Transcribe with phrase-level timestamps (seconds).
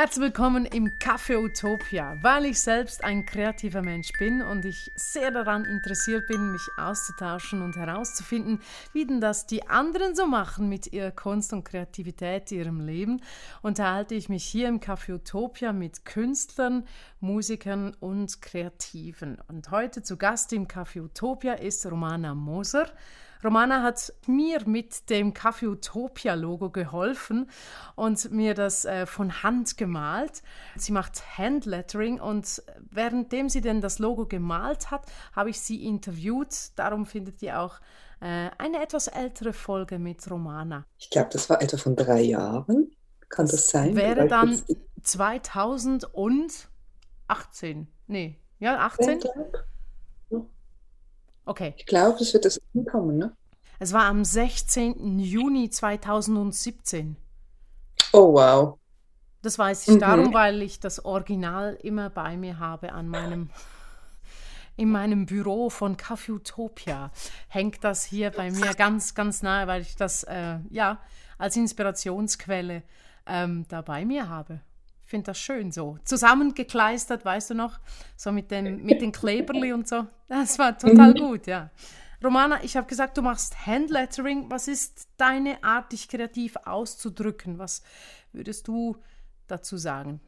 [0.00, 2.16] Herzlich willkommen im Café Utopia.
[2.22, 7.62] Weil ich selbst ein kreativer Mensch bin und ich sehr daran interessiert bin, mich auszutauschen
[7.62, 8.60] und herauszufinden,
[8.92, 13.20] wie denn das die anderen so machen mit ihrer Kunst und Kreativität ihrem Leben,
[13.62, 16.86] unterhalte ich mich hier im Café Utopia mit Künstlern,
[17.18, 19.38] Musikern und Kreativen.
[19.48, 22.86] Und heute zu Gast im Café Utopia ist Romana Moser.
[23.42, 27.50] Romana hat mir mit dem Café Utopia Logo geholfen
[27.94, 30.42] und mir das äh, von Hand gemalt.
[30.76, 36.72] Sie macht Handlettering und währenddem sie denn das Logo gemalt hat, habe ich sie interviewt.
[36.76, 37.80] Darum findet ihr auch
[38.20, 40.84] äh, eine etwas ältere Folge mit Romana.
[40.98, 42.90] Ich glaube, das war etwa von drei Jahren.
[43.28, 43.94] Kann das, das sein?
[43.94, 44.60] Wäre dann
[45.02, 47.88] 2018.
[48.06, 49.20] Nee, ja, 18?
[51.48, 51.72] Okay.
[51.78, 53.32] Ich glaube, es wird das hinkommen, ne?
[53.78, 55.18] Es war am 16.
[55.18, 57.16] Juni 2017.
[58.12, 58.78] Oh, wow.
[59.40, 60.00] Das weiß ich mhm.
[60.00, 63.48] darum, weil ich das Original immer bei mir habe an meinem
[64.76, 67.10] in meinem Büro von Café Utopia
[67.48, 71.00] hängt das hier bei mir ganz, ganz nahe, weil ich das äh, ja
[71.38, 72.82] als Inspirationsquelle
[73.26, 74.60] ähm, da bei mir habe.
[75.08, 75.96] Ich finde das schön so.
[76.04, 77.78] Zusammengekleistert, weißt du noch?
[78.14, 80.06] So mit den, mit den Kleberli und so.
[80.28, 81.18] Das war total mhm.
[81.18, 81.70] gut, ja.
[82.22, 84.50] Romana, ich habe gesagt, du machst Handlettering.
[84.50, 87.58] Was ist deine Art, dich kreativ auszudrücken?
[87.58, 87.80] Was
[88.34, 88.98] würdest du
[89.46, 90.20] dazu sagen?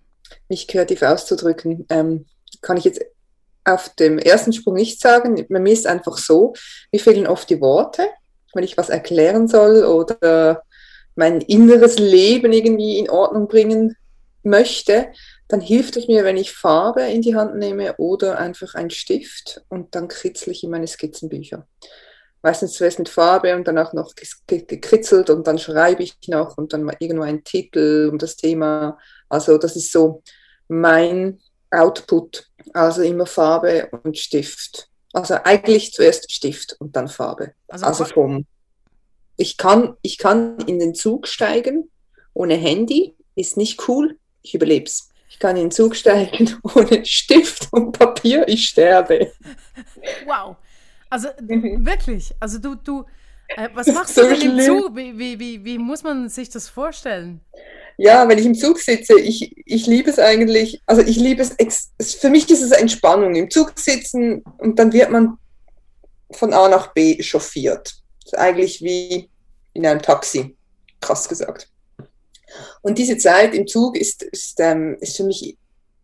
[0.48, 2.24] Mich kreativ auszudrücken, ähm,
[2.62, 3.02] kann ich jetzt
[3.66, 5.46] auf dem ersten Sprung nicht sagen.
[5.50, 6.54] Bei mir ist einfach so,
[6.90, 8.06] mir fehlen oft die Worte,
[8.54, 10.62] wenn ich was erklären soll oder
[11.16, 13.94] mein inneres Leben irgendwie in Ordnung bringen
[14.42, 15.12] möchte,
[15.48, 19.62] dann hilft es mir, wenn ich Farbe in die Hand nehme oder einfach einen Stift
[19.68, 21.66] und dann kritzle ich in meine Skizzenbücher.
[22.42, 24.14] Meistens zuerst mit Farbe und dann auch noch
[24.46, 28.98] gekritzelt und dann schreibe ich noch und dann mal irgendwo einen Titel um das Thema.
[29.28, 30.22] Also das ist so
[30.68, 32.46] mein Output.
[32.72, 34.88] Also immer Farbe und Stift.
[35.12, 37.52] Also eigentlich zuerst Stift und dann Farbe.
[37.68, 38.46] Also, also vom
[39.40, 41.90] ich kann, ich kann in den Zug steigen
[42.34, 45.10] ohne Handy, ist nicht cool, ich überlebe es.
[45.28, 49.32] Ich kann in den Zug steigen ohne Stift und Papier, ich sterbe.
[50.26, 50.56] Wow.
[51.08, 51.84] Also mhm.
[51.84, 53.04] wirklich, also du, du,
[53.56, 54.96] äh, was machst so du denn im Zug?
[54.96, 57.40] Wie, wie, wie, wie muss man sich das vorstellen?
[57.96, 61.90] Ja, wenn ich im Zug sitze, ich, ich liebe es eigentlich, also ich liebe es,
[62.18, 65.36] für mich ist es Entspannung, im Zug sitzen und dann wird man
[66.32, 67.94] von A nach B chauffiert.
[68.24, 69.28] Das ist eigentlich wie
[69.74, 70.56] in einem Taxi,
[71.00, 71.69] krass gesagt.
[72.82, 75.56] Und diese Zeit im Zug ist, ist, ähm, ist für mich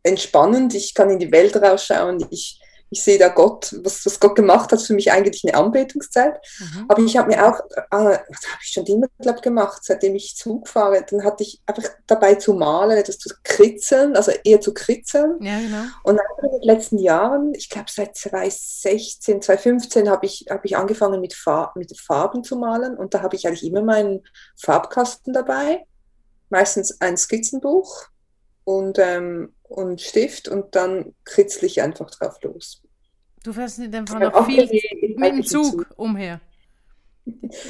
[0.06, 0.74] entspannend.
[0.74, 2.24] Ich kann in die Welt rausschauen.
[2.30, 6.38] Ich, ich sehe da Gott, was, was Gott gemacht hat, für mich eigentlich eine Anbetungszeit.
[6.58, 6.84] Mhm.
[6.86, 10.36] Aber ich habe mir auch, äh, das habe ich schon immer glaub, gemacht, seitdem ich
[10.36, 14.72] Zug fahre, dann hatte ich einfach dabei zu malen, etwas zu kritzeln, also eher zu
[14.72, 15.36] kritzeln.
[15.40, 15.82] Ja, genau.
[16.04, 21.20] Und in den letzten Jahren, ich glaube seit 2016, 2015 habe ich, hab ich angefangen
[21.20, 24.22] mit, Farb, mit Farben zu malen und da habe ich eigentlich immer meinen
[24.56, 25.84] Farbkasten dabei
[26.50, 28.06] meistens ein Skizzenbuch
[28.64, 32.82] und, ähm, und Stift und dann kritzle ich einfach drauf los.
[33.42, 34.68] Du fährst in dem Fall noch viel
[35.16, 36.40] mit dem Zug, Zug umher.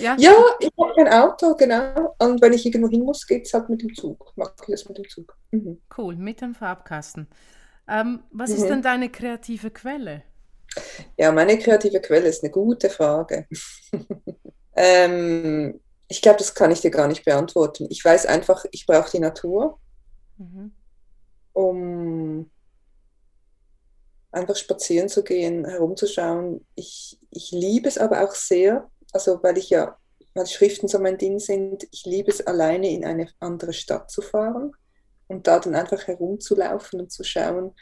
[0.00, 2.14] Ja, ja ich habe kein Auto, genau.
[2.18, 4.32] Und wenn ich irgendwo hin muss, geht es halt mit dem Zug.
[4.36, 5.36] Mache ich das mit dem Zug.
[5.50, 5.80] Mhm.
[5.96, 7.26] Cool, mit dem Farbkasten.
[7.88, 8.56] Ähm, was mhm.
[8.56, 10.22] ist denn deine kreative Quelle?
[11.16, 13.46] Ja, meine kreative Quelle ist eine gute Frage.
[14.76, 17.86] ähm, ich glaube, das kann ich dir gar nicht beantworten.
[17.90, 19.78] Ich weiß einfach, ich brauche die Natur,
[20.38, 20.72] mhm.
[21.52, 22.50] um
[24.30, 26.64] einfach spazieren zu gehen, herumzuschauen.
[26.74, 29.96] Ich, ich liebe es aber auch sehr, also weil ich ja,
[30.34, 34.22] weil Schriften so mein Ding sind, ich liebe es alleine in eine andere Stadt zu
[34.22, 34.72] fahren
[35.26, 37.74] und da dann einfach herumzulaufen und zu schauen.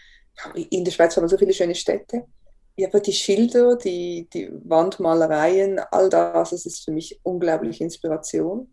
[0.70, 2.24] In der Schweiz haben wir so viele schöne Städte
[2.76, 8.68] ja, aber die Schilder, die, die Wandmalereien, all das, das ist für mich unglaubliche Inspiration.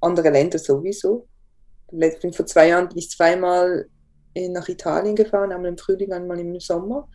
[0.00, 1.26] Andere Länder sowieso.
[2.32, 3.88] Vor zwei Jahren bin ich zweimal
[4.50, 7.08] nach Italien gefahren, einmal im Frühling, einmal im Sommer.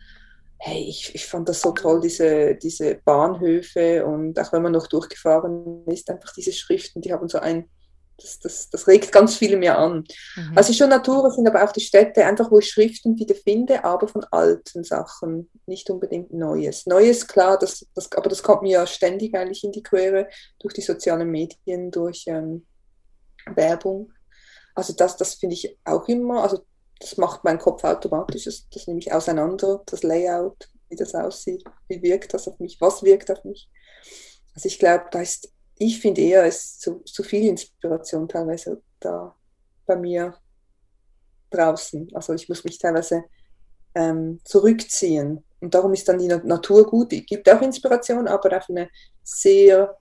[0.58, 4.86] Hey, ich, ich fand das so toll, diese, diese Bahnhöfe und auch wenn man noch
[4.86, 7.68] durchgefahren ist, einfach diese Schriften, die haben so ein
[8.18, 10.04] das, das, das regt ganz viele mir an.
[10.36, 10.52] Mhm.
[10.56, 14.08] Also schon Natur sind aber auch die Städte, einfach wo ich Schriften wieder finde, aber
[14.08, 16.86] von alten Sachen, nicht unbedingt Neues.
[16.86, 20.28] Neues, klar, das, das, aber das kommt mir ja ständig eigentlich in die Quere
[20.60, 22.66] durch die sozialen Medien, durch ähm,
[23.46, 24.12] Werbung.
[24.74, 26.64] Also das, das finde ich auch immer, also
[27.00, 31.64] das macht mein Kopf automatisch, das, das nehme ich auseinander, das Layout, wie das aussieht,
[31.88, 33.68] wie wirkt das auf mich, was wirkt auf mich.
[34.54, 38.82] Also ich glaube, da ist ich finde eher, es ist zu, zu viel Inspiration teilweise
[39.00, 39.34] da
[39.86, 40.34] bei mir.
[41.54, 42.08] draußen.
[42.14, 43.24] Also ich muss mich teilweise
[43.94, 45.44] ähm, zurückziehen.
[45.60, 47.12] Und darum ist dann die Natur gut.
[47.12, 48.90] Die gibt auch Inspiration, aber auf eine
[49.22, 49.96] sehr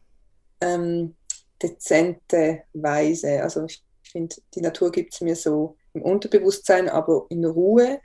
[0.60, 1.16] ähm,
[1.62, 3.42] dezente Weise.
[3.42, 8.02] Also ich finde, die Natur gibt es mir so im Unterbewusstsein, aber in Ruhe.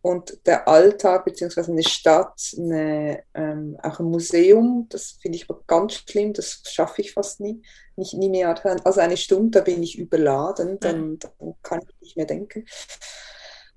[0.00, 5.60] Und der Alltag, beziehungsweise eine Stadt, eine, ähm, auch ein Museum, das finde ich aber
[5.66, 7.62] ganz schlimm, das schaffe ich fast nie,
[7.96, 8.54] nicht, nie mehr.
[8.84, 12.64] Also eine Stunde, da bin ich überladen, dann, dann kann ich nicht mehr denken.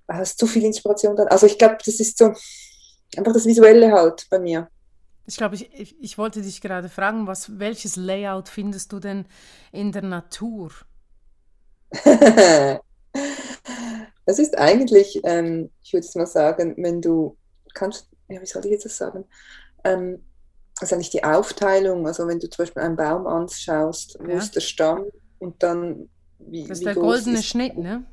[0.07, 1.27] Es ist zu viel Inspiration dann.
[1.29, 2.33] Also ich glaube, das ist so
[3.17, 4.69] einfach das Visuelle halt bei mir.
[5.25, 9.25] Ich glaube, ich, ich, ich, wollte dich gerade fragen, was, welches Layout findest du denn
[9.71, 10.71] in der Natur?
[14.25, 17.37] das ist eigentlich, ähm, ich würde es mal sagen, wenn du
[17.73, 19.25] kannst, ja, wie soll ich jetzt das sagen?
[19.83, 20.23] Ähm,
[20.79, 24.37] das ist eigentlich die Aufteilung, also wenn du zum Beispiel einen Baum anschaust, wo ja.
[24.37, 25.05] ist der Stamm
[25.39, 26.09] und dann
[26.39, 28.03] wie, Das ist wie der goldene ist, Schnitt, ne?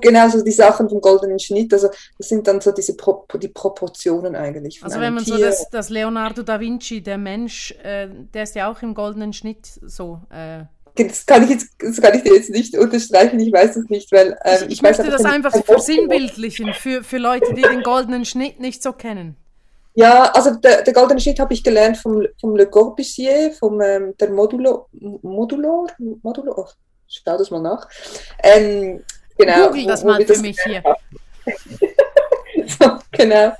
[0.00, 3.48] Genau, so die Sachen vom goldenen Schnitt, also das sind dann so diese Pro die
[3.48, 4.80] Proportionen eigentlich.
[4.80, 5.34] Also wenn man Tier.
[5.34, 9.32] so das, das, Leonardo da Vinci, der Mensch, äh, der ist ja auch im goldenen
[9.32, 10.20] Schnitt so.
[10.30, 10.64] Äh.
[10.96, 14.12] Das kann ich jetzt, das kann ich dir jetzt nicht unterstreichen, ich weiß es nicht,
[14.12, 18.24] weil ähm, ich, ich, ich möchte das einfach versinnbildlichen für, für Leute, die den goldenen
[18.24, 19.36] Schnitt nicht so kennen.
[19.94, 24.14] Ja, also der, der goldene Schnitt habe ich gelernt vom, vom Le Corbusier, vom ähm,
[24.18, 24.88] der Modulo,
[25.22, 25.86] Modulor,
[26.22, 26.68] Modulo,
[27.08, 27.88] schau das mal nach.
[28.42, 29.02] Ähm,
[29.36, 29.68] Genau.
[29.68, 30.82] Google das mal für mich hier.
[32.66, 33.52] so, genau.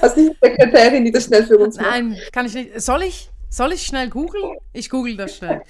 [0.00, 1.86] Hast du die Sekretärin, die das schnell für uns macht?
[1.86, 2.80] Nein, kann ich nicht.
[2.80, 3.30] Soll ich?
[3.54, 4.56] Soll ich schnell googeln?
[4.72, 5.62] Ich google das schnell.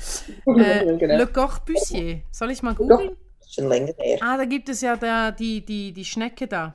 [0.47, 1.19] äh, genau.
[1.19, 2.23] Le Corbusier.
[2.31, 3.15] Soll ich mal googeln?
[3.47, 4.19] Schon länger her.
[4.23, 6.75] Ah, da gibt es ja da, die, die, die Schnecke da.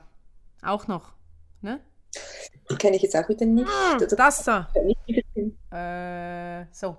[0.62, 1.10] Auch noch.
[1.62, 1.80] Ne?
[2.70, 3.68] Die kenne ich jetzt auch wieder nicht.
[3.68, 4.68] Ah, das da.
[5.72, 6.96] Äh, so.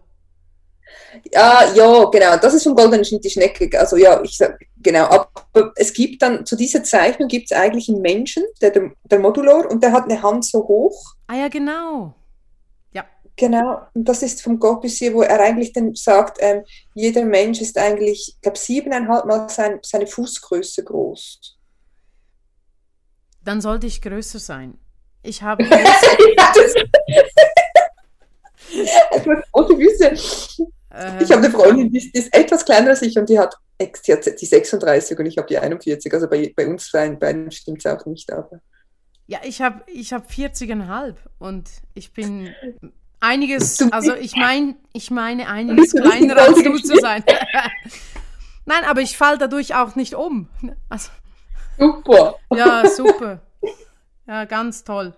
[1.34, 2.36] Ja, ja, genau.
[2.36, 3.80] Das ist vom goldenen Schnitt die Schnecke.
[3.80, 5.06] Also ja, ich sag genau.
[5.06, 8.74] Aber es gibt dann zu dieser Zeichnung gibt es eigentlich einen Menschen, der,
[9.06, 11.16] der Modulor, und der hat eine Hand so hoch.
[11.28, 12.14] Ah ja, genau.
[13.36, 13.82] Genau.
[13.94, 16.64] Und das ist vom Corbusier, wo er eigentlich dann sagt, ähm,
[16.94, 21.58] jeder Mensch ist eigentlich, ich glaube, siebeneinhalb Mal sein, seine Fußgröße groß.
[23.44, 24.78] Dann sollte ich größer sein.
[25.24, 25.64] Ich habe.
[25.70, 26.74] ja, das,
[29.52, 30.68] große Füße.
[30.94, 33.56] Äh, ich habe eine Freundin, die, die, ist etwas kleiner als ich und die hat,
[33.80, 36.14] die, hat die 36 und ich habe die 41.
[36.14, 38.32] Also bei, bei uns beiden stimmt es auch nicht.
[38.32, 38.62] Aber.
[39.28, 42.54] Ja, ich habe ich hab 40,5 und ich bin
[43.22, 47.24] einiges, also ich meine, ich meine einiges kleiner als du zu sein.
[48.66, 50.50] Nein, aber ich falle dadurch auch nicht um.
[50.90, 51.10] Also,
[51.78, 52.36] super.
[52.54, 53.42] Ja, super.
[54.28, 55.14] Ja, ganz toll.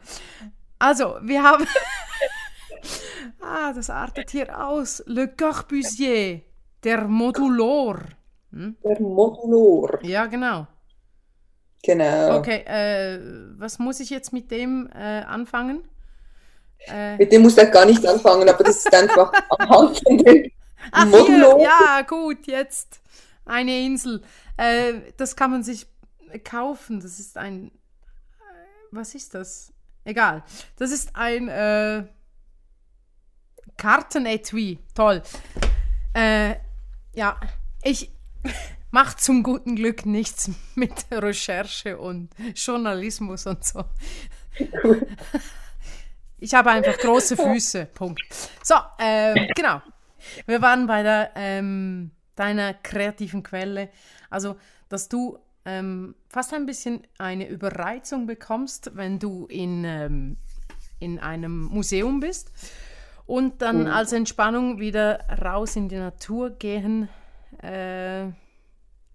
[0.79, 1.65] Also, wir haben
[3.41, 5.03] Ah, das artet hier aus.
[5.05, 6.41] Le Corbusier,
[6.83, 7.99] der Modulor.
[8.51, 8.77] Hm?
[8.83, 10.03] Der Modulor.
[10.03, 10.67] Ja, genau.
[11.83, 12.37] Genau.
[12.37, 13.19] Okay, äh,
[13.57, 15.83] was muss ich jetzt mit dem äh, anfangen?
[16.87, 20.51] Äh, mit dem muss er gar nicht anfangen, aber das ist einfach anhand von dem
[20.91, 21.07] Ach.
[21.07, 22.99] Hier, ja, gut, jetzt
[23.45, 24.21] eine Insel.
[24.57, 25.87] Äh, das kann man sich
[26.43, 26.99] kaufen.
[26.99, 27.67] Das ist ein.
[27.67, 27.71] Äh,
[28.91, 29.71] was ist das?
[30.03, 30.43] Egal.
[30.77, 32.05] Das ist ein äh,
[33.77, 35.23] Kartenetui, toll.
[36.13, 36.55] Äh,
[37.13, 37.39] ja,
[37.83, 38.11] ich
[38.91, 43.85] mache zum guten Glück nichts mit Recherche und Journalismus und so.
[46.43, 48.21] Ich habe einfach große Füße, Punkt.
[48.61, 49.81] So, äh, genau.
[50.45, 53.89] Wir waren bei der, ähm, deiner kreativen Quelle.
[54.29, 54.57] Also,
[54.89, 60.37] dass du ähm, fast ein bisschen eine Überreizung bekommst, wenn du in, ähm,
[60.99, 62.51] in einem Museum bist
[63.25, 63.87] und dann mhm.
[63.87, 67.07] als Entspannung wieder raus in die Natur gehen
[67.59, 68.25] äh,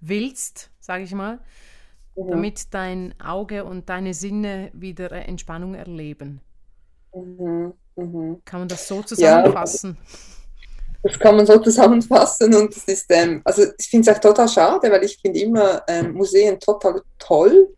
[0.01, 1.41] willst, sage ich mal,
[2.17, 2.31] mhm.
[2.31, 6.41] damit dein Auge und deine Sinne wieder Entspannung erleben.
[7.23, 7.73] Mhm.
[7.97, 8.43] mhm.
[8.45, 9.99] Kann man das so zusammenfassen?
[10.01, 10.19] Ja,
[11.03, 14.49] das kann man so zusammenfassen und das ist, ähm, also ich finde es auch total
[14.49, 17.69] schade, weil ich finde immer ähm, Museen total toll,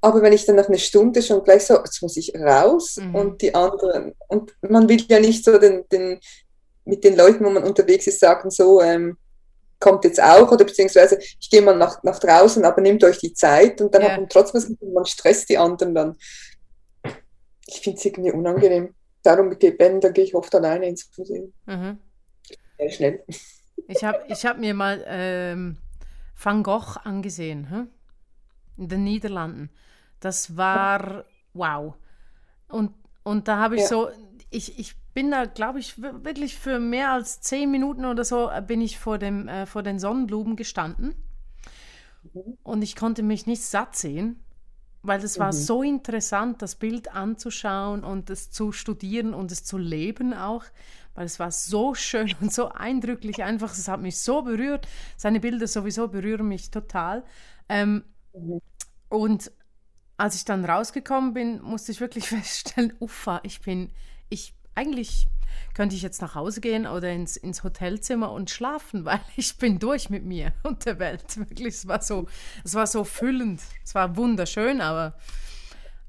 [0.00, 3.14] aber wenn ich dann nach einer Stunde schon gleich so, jetzt muss ich raus mhm.
[3.14, 6.18] und die anderen, und man will ja nicht so den, den,
[6.84, 9.16] mit den Leuten, wo man unterwegs ist, sagen so, ähm,
[9.78, 13.34] kommt jetzt auch oder beziehungsweise ich gehe mal nach, nach draußen, aber nehmt euch die
[13.34, 14.08] Zeit und dann ja.
[14.10, 16.16] hat man trotzdem, man stresst die anderen dann.
[17.66, 18.94] Ich finde es irgendwie unangenehm.
[19.22, 21.52] Darum, wenn, dann gehe ich oft alleine ins Museum.
[21.66, 21.98] Mhm.
[22.78, 23.24] Sehr schnell.
[23.88, 25.78] Ich habe ich hab mir mal ähm,
[26.40, 27.88] Van Gogh angesehen, hm?
[28.76, 29.70] in den Niederlanden.
[30.20, 31.94] Das war wow.
[32.68, 32.92] Und,
[33.22, 33.88] und da habe ich ja.
[33.88, 34.10] so,
[34.50, 38.62] ich, ich bin da, glaube ich, wirklich für mehr als zehn Minuten oder so äh,
[38.62, 41.14] bin ich vor, dem, äh, vor den Sonnenblumen gestanden.
[42.34, 42.58] mhm.
[42.62, 44.44] und ich konnte mich nicht satt sehen,
[45.06, 45.56] weil es war mhm.
[45.56, 50.64] so interessant, das Bild anzuschauen und es zu studieren und es zu leben auch,
[51.14, 54.86] weil es war so schön und so eindrücklich einfach, es hat mich so berührt.
[55.16, 57.24] Seine Bilder sowieso berühren mich total.
[57.68, 58.60] Ähm, mhm.
[59.08, 59.52] Und
[60.16, 63.90] als ich dann rausgekommen bin, musste ich wirklich feststellen, uffa, ich bin,
[64.28, 65.26] ich, eigentlich
[65.74, 69.78] könnte ich jetzt nach Hause gehen oder ins, ins Hotelzimmer und schlafen, weil ich bin
[69.78, 71.36] durch mit mir und der Welt.
[71.36, 72.26] Wirklich, es war so,
[72.64, 73.60] es war so füllend.
[73.84, 75.14] Es war wunderschön, aber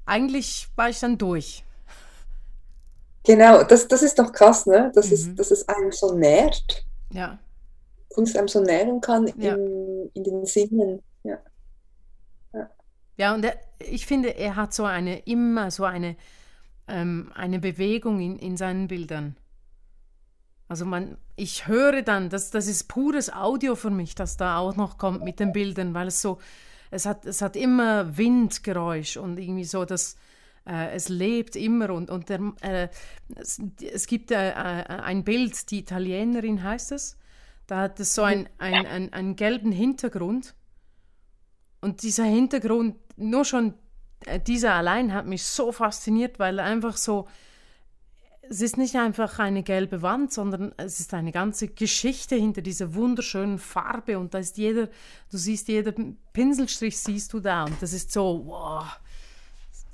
[0.06, 1.64] eigentlich war ich dann durch.
[3.24, 4.90] Genau, das, das ist doch krass, ne?
[4.94, 5.12] Dass, mhm.
[5.12, 6.86] es, dass es einem so nährt.
[7.12, 7.38] Ja.
[8.08, 9.54] Kunst einem so nähren kann ja.
[9.54, 11.02] in, in den Sinnen.
[11.24, 11.38] Ja.
[12.54, 12.70] Ja,
[13.18, 16.16] ja und er, ich finde, er hat so eine, immer so eine,
[16.88, 19.36] ähm, eine Bewegung in, in seinen Bildern.
[20.68, 24.76] Also man, ich höre dann, das, das ist pures Audio für mich, das da auch
[24.76, 26.38] noch kommt mit den Bildern, weil es so,
[26.90, 30.16] es hat, es hat immer Windgeräusch und irgendwie so, dass
[30.66, 32.88] äh, es lebt immer und, und der, äh,
[33.34, 37.16] es, es, gibt äh, äh ein Bild, die Italienerin heißt es,
[37.66, 40.54] da hat es so ein, ein, ein, einen gelben Hintergrund
[41.80, 43.74] und dieser Hintergrund, nur schon
[44.46, 47.28] dieser allein hat mich so fasziniert, weil er einfach so,
[48.42, 52.94] es ist nicht einfach eine gelbe Wand, sondern es ist eine ganze Geschichte hinter dieser
[52.94, 54.88] wunderschönen Farbe und da ist jeder,
[55.30, 55.92] du siehst jeder
[56.32, 58.84] Pinselstrich siehst du da und das ist so, wow,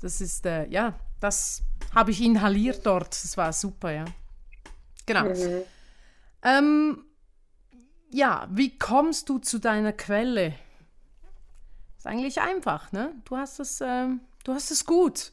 [0.01, 1.63] das ist, äh, ja, das
[1.93, 4.05] habe ich inhaliert dort, das war super, ja.
[5.05, 5.25] Genau.
[5.25, 5.63] Mhm.
[6.43, 7.05] Ähm,
[8.11, 10.55] ja, wie kommst du zu deiner Quelle?
[12.05, 13.15] Ist eigentlich einfach, ne?
[13.25, 14.07] Du hast es, äh,
[14.43, 15.31] du hast es gut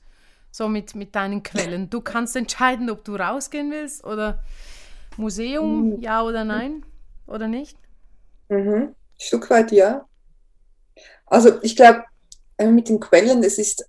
[0.50, 1.90] so mit, mit deinen Quellen.
[1.90, 4.42] Du kannst entscheiden, ob du rausgehen willst oder
[5.18, 6.00] Museum, mhm.
[6.00, 6.86] ja oder nein,
[7.26, 7.76] oder nicht?
[8.48, 8.94] Mhm.
[9.18, 10.06] Stück weit ja.
[11.26, 12.04] Also ich glaube,
[12.56, 13.86] äh, mit den Quellen, es ist,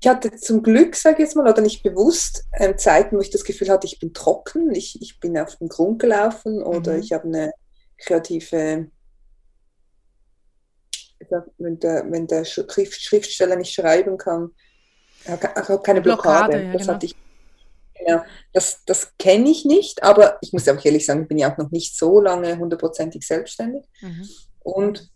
[0.00, 3.30] ich hatte zum Glück, sage ich jetzt mal, oder nicht bewusst, ähm, Zeiten, wo ich
[3.30, 7.00] das Gefühl hatte, ich bin trocken, ich, ich bin auf den Grund gelaufen oder mhm.
[7.00, 7.52] ich habe eine
[7.98, 8.90] kreative
[11.58, 14.50] wenn der, wenn der Schriftsteller nicht schreiben kann,
[15.24, 16.58] er hat keine Blockade.
[16.58, 16.98] Blockade ja, das genau.
[17.02, 17.16] ich.
[18.06, 21.52] Ja, das, das kenne ich nicht, aber ich muss auch ehrlich sagen, ich bin ja
[21.52, 23.84] auch noch nicht so lange hundertprozentig selbstständig.
[24.00, 24.28] Mhm.
[24.60, 25.10] Und,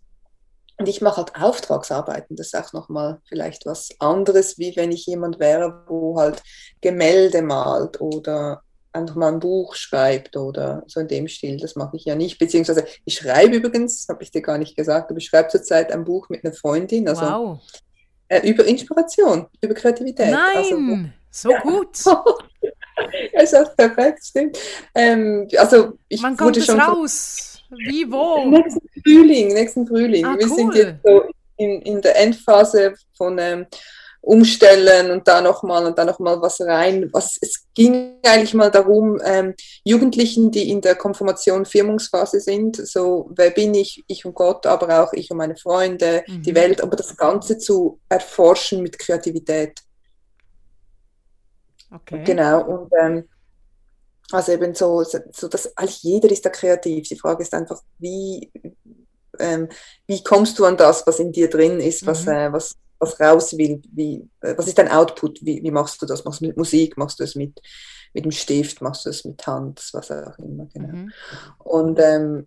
[0.78, 2.36] und ich mache halt Auftragsarbeiten.
[2.36, 6.42] Das ist auch nochmal vielleicht was anderes, wie wenn ich jemand wäre, wo halt
[6.80, 8.62] Gemälde malt oder
[8.92, 11.58] einfach mal ein Buch schreibt oder so in dem Stil.
[11.58, 12.38] Das mache ich ja nicht.
[12.38, 16.04] Beziehungsweise ich schreibe übrigens, habe ich dir gar nicht gesagt, aber ich schreibe zurzeit ein
[16.04, 17.08] Buch mit einer Freundin.
[17.08, 17.60] Also wow.
[18.28, 20.30] Äh, über Inspiration, über Kreativität.
[20.30, 20.76] Nein, also,
[21.30, 21.60] so ja.
[21.60, 21.96] gut.
[23.32, 24.58] es ist perfekt, stimmt.
[24.94, 27.62] Ähm, also ich Wann kommt es raus?
[27.70, 28.44] Wie, wo?
[28.48, 30.24] Nächsten Frühling, nächsten Frühling.
[30.24, 30.56] Ah, Wir cool.
[30.56, 31.24] sind jetzt so
[31.56, 33.66] in, in der Endphase von ähm,
[34.22, 37.08] umstellen und da nochmal und da nochmal was rein.
[37.12, 43.30] Was, es ging eigentlich mal darum, ähm, Jugendlichen, die in der Konfirmation Firmungsphase sind, so
[43.34, 46.42] wer bin ich, ich und Gott, aber auch ich und meine Freunde, mhm.
[46.42, 49.80] die Welt, aber das Ganze zu erforschen mit Kreativität.
[51.92, 52.22] Okay.
[52.24, 53.24] Genau, und ähm,
[54.30, 57.08] also eben so, so dass eigentlich jeder ist da kreativ.
[57.08, 58.50] Die Frage ist einfach, wie,
[59.38, 59.68] ähm,
[60.06, 62.32] wie kommst du an das, was in dir drin ist, was, mhm.
[62.32, 66.06] äh, was was raus will, wie, äh, was ist dein Output, wie, wie machst du
[66.06, 66.24] das?
[66.24, 67.60] Machst du mit Musik, machst du es mit,
[68.12, 70.94] mit dem Stift, machst du es mit Hand, was auch immer, genau.
[70.94, 71.12] Mhm.
[71.58, 72.46] Und ähm,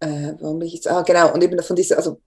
[0.00, 2.20] äh, warum bin ich jetzt, ah genau, und eben von dieser, also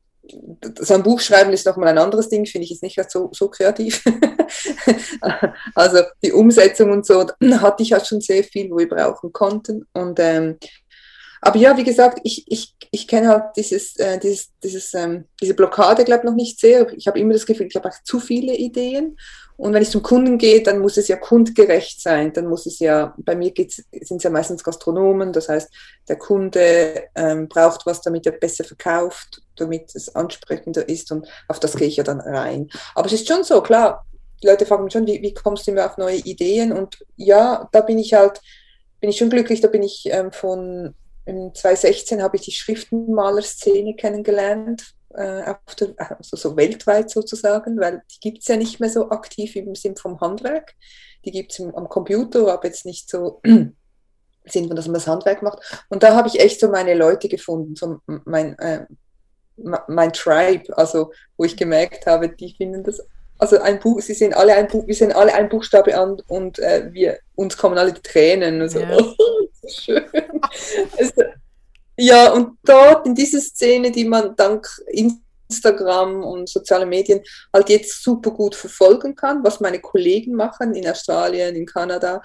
[0.79, 3.47] so ein Buch schreiben ist nochmal ein anderes Ding, finde ich jetzt nicht so, so
[3.47, 4.03] kreativ.
[5.75, 9.85] also die Umsetzung und so, hatte ich halt schon sehr viel, wo wir brauchen konnten.
[9.93, 10.57] Und ähm,
[11.45, 15.53] aber ja, wie gesagt, ich, ich, ich kenne halt dieses, äh, dieses, dieses, ähm, diese
[15.53, 16.91] Blockade, glaube ich, noch nicht sehr.
[16.93, 19.15] Ich habe immer das Gefühl, ich habe auch zu viele Ideen.
[19.55, 22.33] Und wenn ich zum Kunden gehe, dann muss es ja kundgerecht sein.
[22.33, 25.71] Dann muss es ja, bei mir sind es ja meistens Gastronomen, das heißt,
[26.09, 31.59] der Kunde ähm, braucht was, damit er besser verkauft, damit es ansprechender ist und auf
[31.59, 32.69] das gehe ich ja dann rein.
[32.95, 34.03] Aber es ist schon so, klar,
[34.41, 36.73] die Leute fragen mich schon, wie, wie kommst du immer auf neue Ideen?
[36.73, 38.41] Und ja, da bin ich halt,
[38.99, 44.93] bin ich schon glücklich, da bin ich ähm, von 2016 habe ich die Schriftenmalerszene kennengelernt,
[45.13, 49.55] äh, der, also so weltweit sozusagen, weil die gibt es ja nicht mehr so aktiv
[49.55, 50.75] im Sinn vom Handwerk.
[51.23, 53.75] Die gibt es am Computer, aber jetzt nicht so im
[54.45, 55.85] Sinn dass man das Handwerk macht.
[55.89, 58.85] Und da habe ich echt so meine Leute gefunden, so mein, äh,
[59.55, 63.01] mein Tribe, also wo ich gemerkt habe, die finden das
[63.37, 66.59] also ein Buch, sie sehen alle ein Buch, wir sehen alle ein Buchstabe an und
[66.59, 68.61] äh, wir uns kommen alle die Tränen.
[68.61, 68.97] Also, ja.
[68.97, 69.13] oh,
[69.61, 70.03] so schön.
[70.97, 71.23] also,
[71.97, 74.67] Ja, und dort in dieser Szene, die man dank
[75.47, 77.21] Instagram und soziale Medien
[77.53, 82.21] halt jetzt super gut verfolgen kann, was meine Kollegen machen in Australien, in Kanada,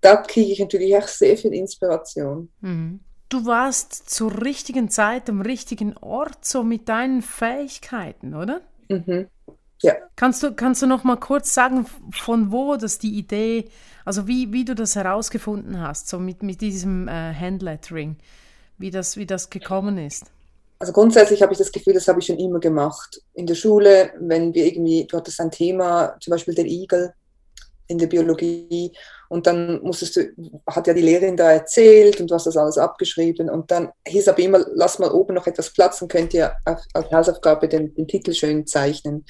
[0.00, 2.50] da kriege ich natürlich auch sehr viel Inspiration.
[2.60, 3.00] Mhm.
[3.28, 8.60] Du warst zur richtigen Zeit am richtigen Ort, so mit deinen Fähigkeiten, oder?
[8.88, 9.28] Mhm.
[9.82, 9.94] Ja.
[10.16, 13.68] Kannst du, kannst du noch mal kurz sagen, von wo das die Idee,
[14.04, 18.16] also wie, wie du das herausgefunden hast, so mit, mit diesem äh, Handlettering,
[18.78, 20.26] wie das, wie das gekommen ist?
[20.78, 23.20] Also grundsätzlich habe ich das Gefühl, das habe ich schon immer gemacht.
[23.34, 27.12] In der Schule, wenn wir irgendwie, du hattest ein Thema, zum Beispiel der Igel
[27.86, 28.92] in der Biologie,
[29.32, 30.28] und dann musstest du,
[30.66, 33.48] hat ja die Lehrerin da erzählt und du hast das alles abgeschrieben.
[33.48, 37.10] Und dann hieß aber immer, lass mal oben noch etwas Platz und könnt ihr als
[37.10, 39.24] Hausaufgabe den, den Titel schön zeichnen.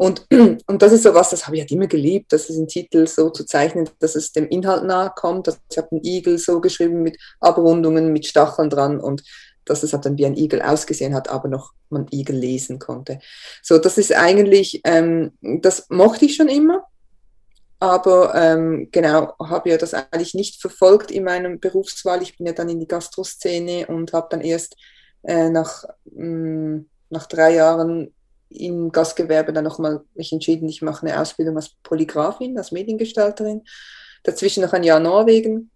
[0.00, 0.26] Und,
[0.66, 3.06] und das ist so was, das habe ich halt immer geliebt, dass es einen Titel
[3.06, 5.46] so zu zeichnen, dass es dem Inhalt nahe kommt.
[5.70, 9.22] Ich habe einen Igel so geschrieben mit Abrundungen, mit Stacheln dran und
[9.66, 13.18] dass es halt dann wie ein Igel ausgesehen hat, aber noch man Igel lesen konnte.
[13.62, 16.84] So, das ist eigentlich, ähm, das mochte ich schon immer,
[17.78, 22.22] aber ähm, genau, habe ja das eigentlich nicht verfolgt in meinem Berufswahl.
[22.22, 24.76] Ich bin ja dann in die Gastroszene und habe dann erst
[25.24, 28.14] äh, nach, mh, mm, nach drei Jahren
[28.50, 33.62] im Gastgewerbe dann nochmal mich entschieden, ich mache eine Ausbildung als Polygrafin, als Mediengestalterin.
[34.24, 35.70] Dazwischen noch ein Jahr Norwegen.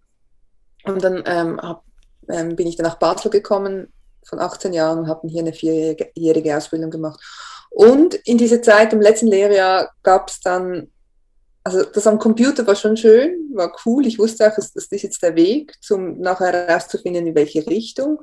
[0.83, 1.83] Und dann ähm, hab,
[2.29, 3.87] ähm, bin ich dann nach Basel gekommen
[4.23, 7.19] von 18 Jahren und habe hier eine vierjährige Ausbildung gemacht.
[7.69, 10.91] Und in dieser Zeit, im letzten Lehrjahr, gab es dann,
[11.63, 14.05] also das am Computer war schon schön, war cool.
[14.05, 18.21] Ich wusste auch, das, ist jetzt der Weg, um nachher herauszufinden, in welche Richtung.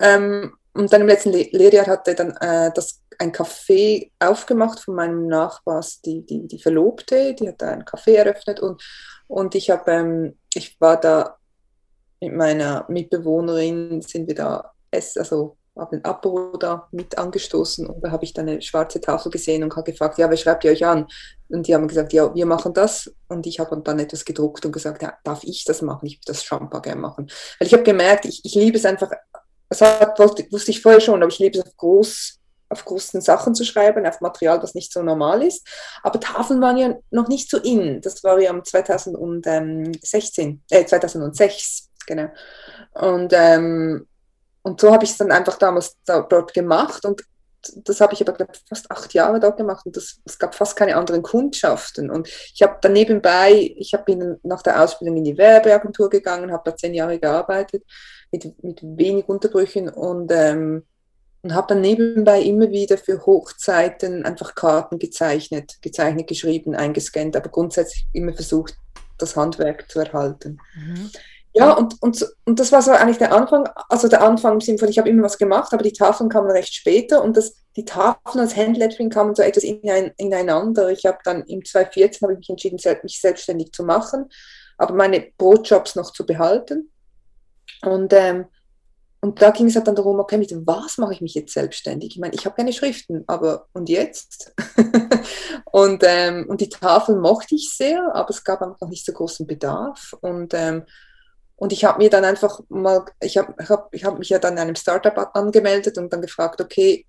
[0.00, 4.94] Ähm, und dann im letzten Le Lehrjahr hatte dann äh, das ein Café aufgemacht von
[4.94, 8.82] meinem Nachbars, die, die, die Verlobte, die hat da ein Café eröffnet und,
[9.28, 11.36] und ich habe, ähm, ich war da
[12.20, 18.10] mit meiner Mitbewohnerin, sind wir da, also habe ein Apero da mit angestoßen und da
[18.10, 20.84] habe ich dann eine schwarze Tafel gesehen und habe gefragt, ja, wer schreibt ihr euch
[20.84, 21.06] an?
[21.48, 23.12] Und die haben gesagt, ja, wir machen das.
[23.28, 26.06] Und ich habe dann etwas gedruckt und gesagt, ja, darf ich das machen?
[26.06, 27.30] Ich würde das schon paar gerne machen.
[27.58, 29.10] Weil ich habe gemerkt, ich, ich liebe es einfach,
[29.72, 33.54] das hat, wusste ich vorher schon, aber ich liebe es auf groß, auf großen Sachen
[33.54, 35.66] zu schreiben, auf Material, das nicht so normal ist.
[36.02, 38.00] Aber Tafeln waren ja noch nicht so in.
[38.02, 42.28] Das war ja 2016, äh, 2006, genau.
[42.92, 44.06] Und, ähm,
[44.62, 47.22] und so habe ich es dann einfach damals da, dort gemacht und
[47.84, 50.76] das habe ich aber glaub, fast acht Jahre dort gemacht und das, es gab fast
[50.76, 52.10] keine anderen Kundschaften.
[52.10, 56.70] Und ich habe dann nebenbei, ich habe nach der Ausbildung in die Werbeagentur gegangen, habe
[56.70, 57.84] da zehn Jahre gearbeitet
[58.30, 60.84] mit, mit wenig Unterbrüchen und ähm,
[61.42, 67.48] und habe dann nebenbei immer wieder für Hochzeiten einfach Karten gezeichnet, gezeichnet, geschrieben, eingescannt, aber
[67.48, 68.76] grundsätzlich immer versucht,
[69.18, 70.58] das Handwerk zu erhalten.
[70.74, 71.10] Mhm.
[71.54, 74.78] Ja, und, und, und das war so eigentlich der Anfang, also der Anfang im Sinne
[74.78, 77.84] von, ich habe immer was gemacht, aber die Tafeln kamen recht später und das, die
[77.84, 80.90] Tafeln als Handlettering kamen so etwas inein, ineinander.
[80.90, 84.30] Ich habe dann im 2014 habe ich mich entschieden, mich selbstständig zu machen,
[84.78, 86.90] aber meine Brotjobs noch zu behalten.
[87.82, 88.46] Und ähm,
[89.24, 92.10] und da ging es halt dann darum, okay, mit was mache ich mich jetzt selbstständig?
[92.10, 94.52] Ich meine, ich habe keine Schriften, aber und jetzt?
[95.70, 99.12] und, ähm, und die Tafel mochte ich sehr, aber es gab einfach noch nicht so
[99.12, 100.16] großen Bedarf.
[100.22, 100.82] Und, ähm,
[101.62, 104.54] und ich habe mir dann einfach mal, ich habe hab, ich hab mich ja dann
[104.54, 107.06] in einem Startup angemeldet und dann gefragt, okay,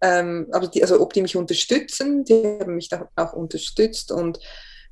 [0.00, 4.38] ähm, aber die, also ob die mich unterstützen, die haben mich da auch unterstützt und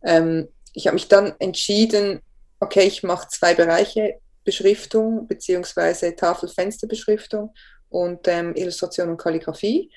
[0.03, 2.21] ähm, ich habe mich dann entschieden,
[2.59, 7.55] okay, ich mache zwei Bereiche Beschriftung beziehungsweise Tafelfensterbeschriftung
[7.91, 9.89] und ähm, Illustration und Kalligrafie.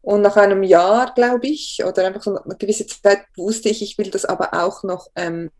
[0.00, 3.96] Und nach einem Jahr, glaube ich, oder einfach so eine gewisse Zeit, wusste ich, ich
[3.96, 5.52] will das aber auch noch ähm,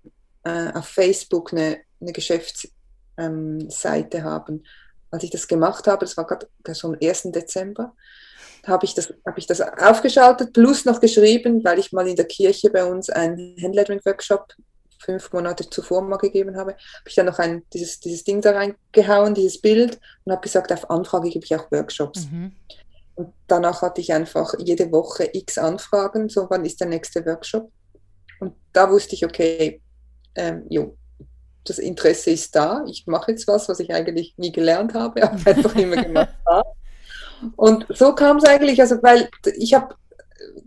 [0.42, 4.64] äh, auf Facebook eine, eine Geschäftsseite haben.
[5.10, 7.32] Als ich das gemacht habe, das war gerade so am 1.
[7.32, 7.94] Dezember,
[8.66, 12.26] habe ich, das, hab ich das aufgeschaltet, plus noch geschrieben, weil ich mal in der
[12.26, 14.54] Kirche bei uns einen Handlettering-Workshop
[15.00, 18.52] fünf Monate zuvor mal gegeben habe, habe ich dann noch ein, dieses, dieses Ding da
[18.52, 22.26] reingehauen, dieses Bild und habe gesagt, auf Anfrage gebe ich auch Workshops.
[22.30, 22.52] Mhm.
[23.14, 27.70] Und danach hatte ich einfach jede Woche x Anfragen, so wann ist der nächste Workshop.
[28.40, 29.80] Und da wusste ich, okay,
[30.34, 30.96] ähm, jo,
[31.64, 35.46] das Interesse ist da, ich mache jetzt was, was ich eigentlich nie gelernt habe, aber
[35.46, 36.68] einfach immer gemacht habe.
[37.56, 39.94] Und so kam es eigentlich, also weil ich habe,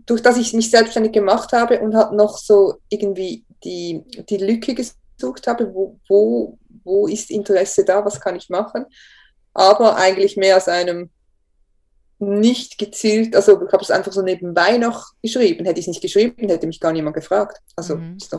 [0.06, 4.74] durch das ich mich selbstständig gemacht habe und hat noch so irgendwie die, die Lücke
[4.74, 8.86] gesucht habe, wo, wo, wo ist Interesse da, was kann ich machen,
[9.52, 11.10] aber eigentlich mehr aus einem
[12.22, 15.64] nicht gezielt, also ich habe es einfach so nebenbei noch geschrieben.
[15.64, 17.58] Hätte ich es nicht geschrieben, hätte mich gar niemand gefragt.
[17.74, 18.16] Also mhm.
[18.16, 18.32] ist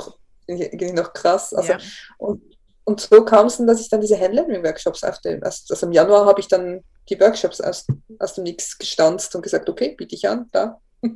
[0.47, 1.53] noch, noch krass.
[1.53, 1.79] Also, ja.
[2.17, 2.41] und,
[2.85, 6.25] und so kam es dann, dass ich dann diese Handlearning-Workshops auf dem, also im Januar
[6.25, 7.85] habe ich dann die Workshops aus,
[8.19, 10.79] aus dem Nix gestanzt und gesagt, okay, biete ich an, da.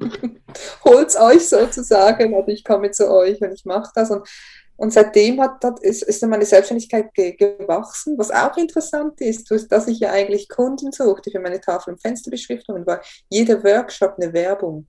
[0.83, 4.11] Holt's euch sozusagen, also ich komme zu euch und ich mache das.
[4.11, 4.27] Und,
[4.75, 8.17] und seitdem hat, hat, ist, ist dann meine Selbstständigkeit ge gewachsen.
[8.17, 12.85] Was auch interessant ist, dass ich ja eigentlich Kunden suchte für meine Tafel- und Fensterbeschriftungen,
[12.85, 14.87] war jeder Workshop eine Werbung.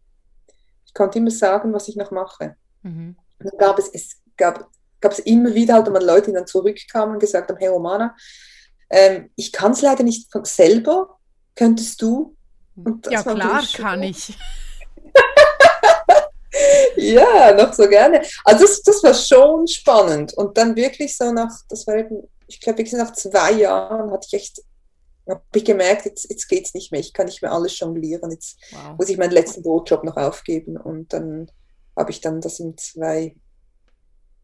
[0.85, 2.57] Ich konnte immer sagen, was ich noch mache.
[2.83, 3.17] Mhm.
[3.39, 7.21] Dann gab es, es gab es immer wieder halt mal Leute, die dann zurückkamen und
[7.21, 8.17] gesagt haben, hey Romana,
[8.91, 11.19] ähm, ich kann es leider nicht von selber,
[11.55, 12.37] könntest du?
[13.11, 14.37] ja klar, kann ich.
[16.97, 18.23] ja, noch so gerne.
[18.45, 20.35] Also das, das war schon spannend.
[20.35, 24.27] Und dann wirklich so nach, das war eben, ich glaube, wirklich nach zwei Jahren hatte
[24.29, 24.63] ich echt,
[25.29, 28.31] habe ich gemerkt, jetzt, jetzt geht es nicht mehr, ich kann nicht mehr alles jonglieren,
[28.31, 28.97] jetzt wow.
[28.97, 30.77] muss ich meinen letzten Brotjob noch aufgeben.
[30.77, 31.51] Und dann
[31.97, 33.35] habe ich dann das in zwei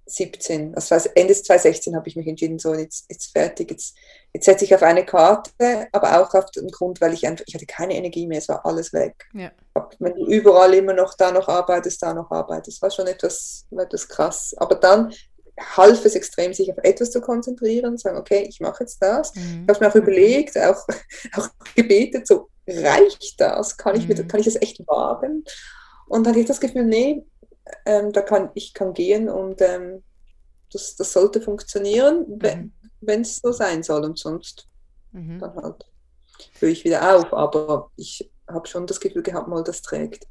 [0.06, 3.96] 17, also Ende 2016 habe ich mich entschieden, so jetzt, jetzt fertig, jetzt,
[4.32, 7.54] jetzt setze ich auf eine Karte, aber auch auf den Grund, weil ich einfach, ich
[7.54, 9.26] hatte keine Energie mehr, es war alles weg.
[9.32, 9.50] Ja.
[9.98, 14.08] Wenn du überall immer noch da noch arbeitest, da noch arbeitest, war schon etwas, etwas
[14.08, 14.54] krass.
[14.58, 15.12] Aber dann
[15.58, 19.34] half es extrem, sich auf etwas zu konzentrieren, sagen, okay, ich mache jetzt das.
[19.34, 19.64] Mhm.
[19.64, 20.86] Ich habe mir auch überlegt, auch,
[21.36, 23.76] auch gebetet, so reicht das?
[23.76, 24.28] Kann ich, mhm.
[24.28, 25.44] kann ich das echt wagen?
[26.06, 27.24] Und dann hatte ich das Gefühl, nee,
[27.86, 30.02] ähm, da kann ich kann gehen und ähm,
[30.72, 32.72] das, das sollte funktionieren, mhm.
[33.00, 34.68] wenn es so sein soll und sonst
[35.12, 35.38] mhm.
[35.38, 35.86] dann halt
[36.58, 37.32] höre ich wieder auf.
[37.32, 40.26] Aber ich habe schon das Gefühl gehabt, mal das trägt.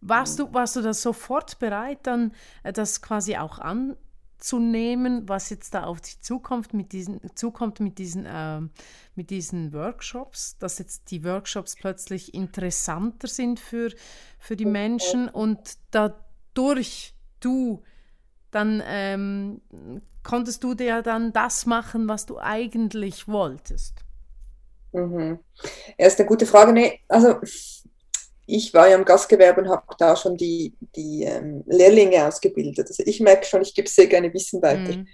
[0.00, 2.32] Warst du, warst du da sofort bereit, dann
[2.64, 7.98] äh, das quasi auch anzunehmen, was jetzt da auf dich zukommt mit diesen, zukommt mit
[7.98, 8.60] diesen, äh,
[9.14, 13.92] mit diesen Workshops, dass jetzt die Workshops plötzlich interessanter sind für,
[14.40, 16.16] für die Menschen und da
[16.54, 17.82] durch du,
[18.50, 19.60] dann ähm,
[20.22, 24.04] konntest du dir dann das machen, was du eigentlich wolltest?
[24.92, 25.38] Mhm.
[25.98, 26.72] Ja, ist eine gute Frage.
[26.72, 27.36] Nee, also
[28.46, 32.88] ich war ja im Gastgewerbe und habe da schon die, die ähm, Lehrlinge ausgebildet.
[32.88, 34.96] Also ich merke schon, ich gebe sehr gerne Wissen weiter.
[34.96, 35.08] Mhm.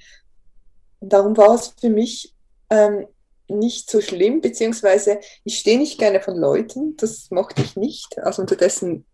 [1.00, 2.34] Und darum war es für mich
[2.70, 3.06] ähm,
[3.48, 8.18] nicht so schlimm, beziehungsweise ich stehe nicht gerne von Leuten, das mochte ich nicht.
[8.18, 9.06] Also unterdessen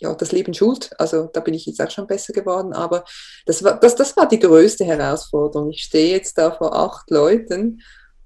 [0.00, 0.90] ja, das Leben schuld.
[0.98, 2.72] Also da bin ich jetzt auch schon besser geworden.
[2.72, 3.04] Aber
[3.46, 5.70] das war, das, das war die größte Herausforderung.
[5.70, 7.82] Ich stehe jetzt da vor acht Leuten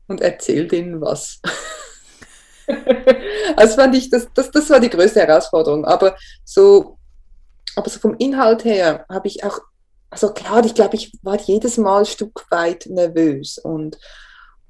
[0.06, 1.40] und erzähle denen was.
[3.56, 5.84] also fand ich, das, das, das war die größte Herausforderung.
[5.84, 6.96] Aber so,
[7.74, 9.58] aber so vom Inhalt her habe ich auch,
[10.10, 13.98] also klar, ich glaube, ich war jedes Mal ein Stück weit nervös und,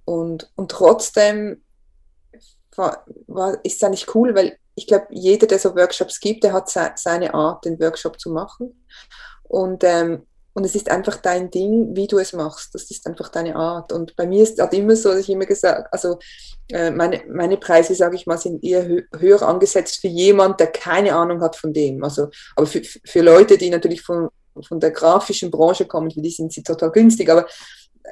[0.06, 1.62] und, und trotzdem
[2.76, 6.52] war, war, ist es eigentlich cool, weil ich glaube, jeder, der so Workshops gibt, der
[6.52, 8.84] hat seine Art, den Workshop zu machen.
[9.44, 12.74] Und, ähm, und es ist einfach dein Ding, wie du es machst.
[12.74, 13.92] Das ist einfach deine Art.
[13.92, 16.18] Und bei mir ist es immer so, dass ich immer gesagt also
[16.70, 20.68] äh, meine, meine Preise, sage ich mal, sind eher hö höher angesetzt für jemand, der
[20.68, 22.02] keine Ahnung hat von dem.
[22.02, 24.28] Also, aber für, für Leute, die natürlich von,
[24.66, 27.30] von der grafischen Branche kommen, für die sind sie total günstig.
[27.30, 27.46] Aber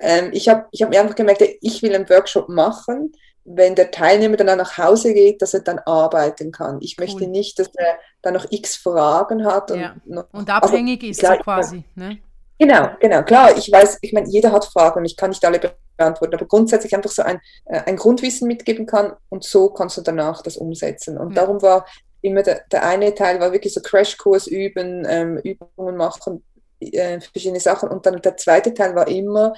[0.00, 3.12] ähm, ich habe ich hab mir einfach gemerkt, ich will einen Workshop machen,
[3.44, 6.78] wenn der Teilnehmer dann nach Hause geht, dass er dann arbeiten kann.
[6.80, 7.06] Ich cool.
[7.06, 9.70] möchte nicht, dass er dann noch x Fragen hat.
[9.70, 9.96] Und, ja.
[10.04, 11.84] noch, und abhängig also, ist klar, so quasi.
[11.94, 12.18] Ne?
[12.58, 13.22] Genau, genau.
[13.22, 15.60] Klar, ich weiß, ich meine, jeder hat Fragen und ich kann nicht alle
[15.96, 20.02] beantworten, aber grundsätzlich einfach so ein, äh, ein Grundwissen mitgeben kann und so kannst du
[20.02, 21.18] danach das umsetzen.
[21.18, 21.42] Und ja.
[21.42, 21.86] darum war
[22.20, 26.44] immer der, der eine Teil war wirklich so Crashkurs üben, ähm, Übungen machen,
[26.78, 27.88] äh, verschiedene Sachen.
[27.88, 29.54] Und dann der zweite Teil war immer,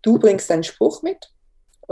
[0.00, 1.30] du bringst deinen Spruch mit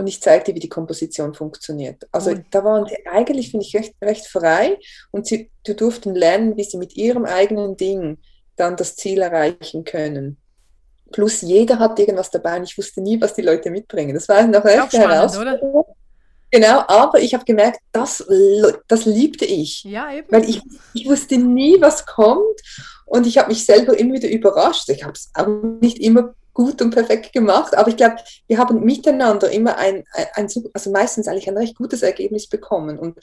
[0.01, 2.09] und ich zeige dir, wie die Komposition funktioniert.
[2.11, 2.45] Also mhm.
[2.51, 4.79] da waren die eigentlich, finde ich, recht, recht frei
[5.11, 8.19] und sie die durften lernen, wie sie mit ihrem eigenen Ding
[8.57, 10.39] dann das Ziel erreichen können.
[11.13, 14.15] Plus jeder hat irgendwas dabei und ich wusste nie, was die Leute mitbringen.
[14.15, 15.85] Das war noch eine Herausforderung.
[16.51, 18.27] Genau, aber ich habe gemerkt, das,
[18.89, 19.85] das liebte ich.
[19.85, 20.27] Ja, eben.
[20.31, 20.63] Weil ich,
[20.95, 22.61] ich wusste nie, was kommt
[23.07, 24.89] und ich habe mich selber immer wieder überrascht.
[24.89, 25.47] Ich habe es auch
[25.81, 30.49] nicht immer gut und perfekt gemacht, aber ich glaube, wir haben miteinander immer ein, ein,
[30.75, 33.19] also meistens eigentlich ein recht gutes Ergebnis bekommen und,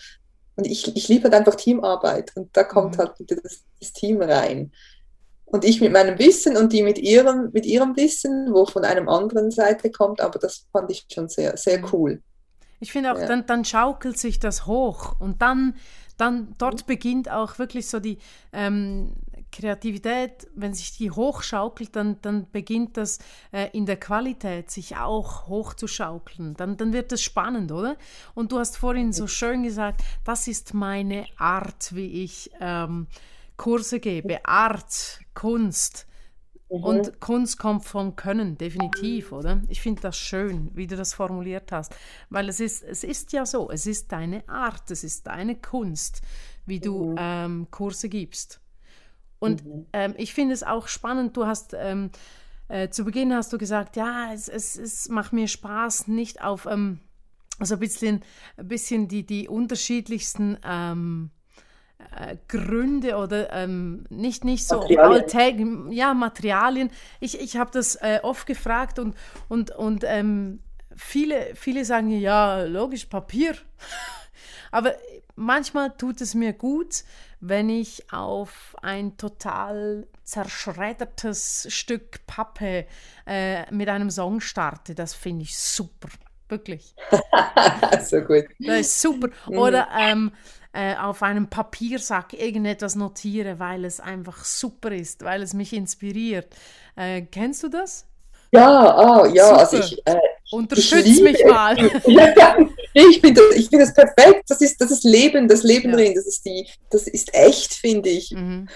[0.55, 2.99] und ich, ich liebe halt einfach Teamarbeit und da kommt mhm.
[2.99, 4.71] halt das, das, Team rein.
[5.45, 9.07] Und ich mit meinem Wissen und die mit ihrem, mit ihrem Wissen, wo von einem
[9.07, 11.87] anderen Seite kommt, aber das fand ich schon sehr, sehr mhm.
[11.93, 12.21] cool.
[12.79, 13.27] Ich finde auch, ja.
[13.27, 15.75] dann, dann schaukelt sich das hoch und dann,
[16.17, 16.87] dann dort mhm.
[16.87, 18.17] beginnt auch wirklich so die,
[18.51, 19.13] ähm,
[19.51, 23.19] Kreativität, wenn sich die hochschaukelt, dann, dann beginnt das
[23.51, 26.53] äh, in der Qualität sich auch hochzuschaukeln.
[26.55, 27.97] Dann, dann wird es spannend, oder?
[28.35, 33.07] Und du hast vorhin so schön gesagt, das ist meine Art, wie ich ähm,
[33.55, 34.45] Kurse gebe.
[34.45, 36.07] Art, Kunst,
[36.69, 36.83] Mhm.
[36.83, 39.61] Und Kunst kommt vom Können, definitiv, oder?
[39.69, 41.95] Ich finde das schön, wie du das formuliert hast.
[42.29, 46.21] Weil es ist, es ist ja so, es ist deine Art, es ist deine Kunst,
[46.65, 47.15] wie du mhm.
[47.17, 48.59] ähm, Kurse gibst.
[49.39, 49.85] Und mhm.
[49.93, 52.11] ähm, ich finde es auch spannend, du hast ähm,
[52.69, 56.65] äh, zu Beginn hast du gesagt, ja, es, es, es macht mir Spaß, nicht auf
[56.65, 56.99] ähm,
[57.59, 58.23] also ein bisschen,
[58.57, 61.31] ein bisschen die, die unterschiedlichsten ähm,
[62.15, 65.91] äh, Gründe oder ähm, nicht, nicht so Materialien.
[65.91, 66.91] ja, Materialien.
[67.19, 69.15] Ich, ich habe das äh, oft gefragt und,
[69.47, 70.59] und, und ähm,
[70.95, 73.55] viele, viele sagen ja, logisch, Papier.
[74.71, 74.93] Aber
[75.35, 77.03] manchmal tut es mir gut,
[77.39, 82.85] wenn ich auf ein total zerschreddertes Stück Pappe
[83.25, 84.95] äh, mit einem Song starte.
[84.95, 86.09] Das finde ich super.
[86.49, 86.95] Wirklich.
[88.03, 88.45] so gut.
[88.59, 89.29] Das ist super.
[89.47, 89.57] Mhm.
[89.57, 90.31] Oder ähm,
[90.73, 96.55] äh, auf einem Papiersack irgendetwas notiere, weil es einfach super ist, weil es mich inspiriert.
[96.95, 98.05] Äh, kennst du das?
[98.51, 100.05] Ja, oh, ja, also ich.
[100.07, 100.17] Äh,
[100.51, 101.77] Unterstütz mich mal.
[102.93, 104.43] ich finde das, find das perfekt.
[104.47, 105.95] Das ist, das ist Leben, das Leben ja.
[105.95, 106.13] drin.
[106.15, 108.31] Das ist, die, das ist echt, finde ich.
[108.31, 108.67] Mhm.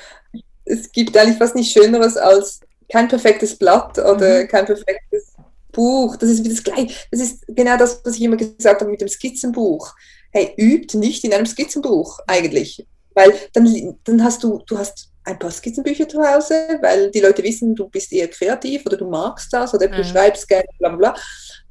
[0.65, 2.59] Es gibt eigentlich was nicht Schöneres als
[2.91, 4.47] kein perfektes Blatt oder mhm.
[4.47, 5.33] kein perfektes
[5.71, 6.17] Buch.
[6.17, 6.93] Das ist wie das gleiche.
[7.09, 9.93] Das ist genau das, was ich immer gesagt habe mit dem Skizzenbuch
[10.31, 12.85] hey, übt nicht in einem Skizzenbuch eigentlich.
[13.13, 17.43] Weil dann, dann hast du, du hast ein paar Skizzenbücher zu Hause, weil die Leute
[17.43, 20.03] wissen, du bist eher kreativ oder du magst das oder du mhm.
[20.03, 21.15] schreibst gerne, bla bla.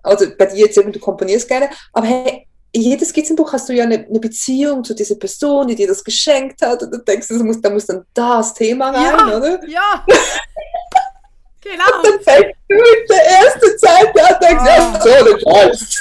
[0.02, 1.70] Also bei dir jetzt eben, du komponierst gerne.
[1.92, 5.74] Aber hey, in jedes Skizzenbuch hast du ja eine, eine, Beziehung zu dieser Person, die
[5.74, 6.82] dir das geschenkt hat.
[6.82, 9.60] Und du denkst, da muss, da muss dann das Thema rein, ja, oder?
[9.68, 10.06] Ja.
[11.60, 11.84] genau.
[11.96, 14.68] Und dann fängst du mit der ersten Zeit an und denkst, oh.
[14.68, 16.00] ja, so, das heißt.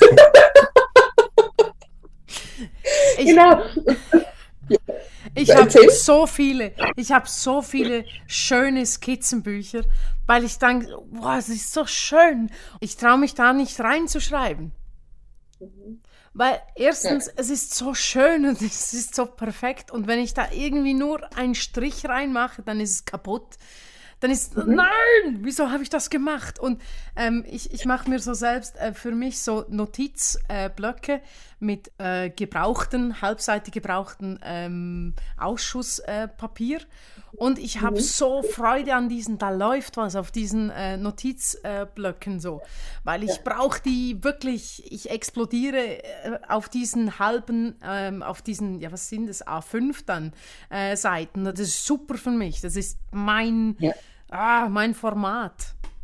[3.18, 3.62] Ich, genau.
[5.36, 9.84] Ich habe so viele, ich habe so viele schöne Skizzenbücher,
[10.26, 12.50] weil ich denke, wow, es ist so schön.
[12.80, 14.72] Ich traue mich da nicht reinzuschreiben.
[15.60, 16.02] Mhm.
[16.34, 17.34] Weil erstens, ja.
[17.38, 19.92] es ist so schön und es ist so perfekt.
[19.92, 23.58] Und wenn ich da irgendwie nur einen Strich reinmache, dann ist es kaputt
[24.20, 24.76] dann ist, mhm.
[24.76, 26.60] nein, wieso habe ich das gemacht?
[26.60, 26.82] Und
[27.16, 31.22] ähm, ich, ich mache mir so selbst äh, für mich so Notizblöcke äh,
[31.60, 36.80] mit äh, gebrauchten, halbseitig gebrauchten ähm, Ausschusspapier.
[37.34, 38.04] und ich habe mhm.
[38.04, 42.62] so Freude an diesen, da läuft was auf diesen äh, Notizblöcken so,
[43.04, 43.41] weil ich ja.
[43.43, 49.28] brauche die wirklich, ich explodiere äh, auf diesen halben, ähm, auf diesen, ja was sind
[49.28, 50.34] das, A5 dann
[50.69, 51.45] äh, Seiten.
[51.45, 53.76] Das ist super für mich, das ist mein...
[53.80, 53.93] Ja
[54.30, 55.54] Ah, mein Format.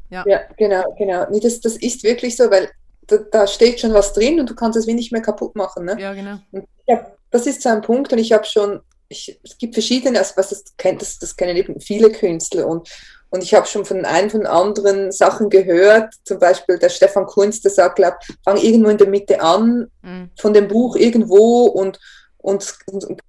[0.09, 1.29] Ja, ja genau, genau.
[1.29, 2.69] Nee, das, das ist wirklich so, weil
[3.07, 5.85] da, da, steht schon was drin und du kannst es wie nicht mehr kaputt machen.
[5.85, 5.97] Ne?
[5.99, 6.37] Ja, genau.
[6.51, 10.19] Und ja, das ist so ein Punkt und ich habe schon, ich, es gibt verschiedene,
[10.19, 12.89] also was das kennt, das, das kennen eben viele Künstler und,
[13.29, 17.61] und ich habe schon von ein von anderen Sachen gehört, zum Beispiel der Stefan Kunz,
[17.61, 20.29] der sagt, glaub, fang irgendwo in der Mitte an, mhm.
[20.39, 21.99] von dem Buch irgendwo und,
[22.37, 23.21] und, und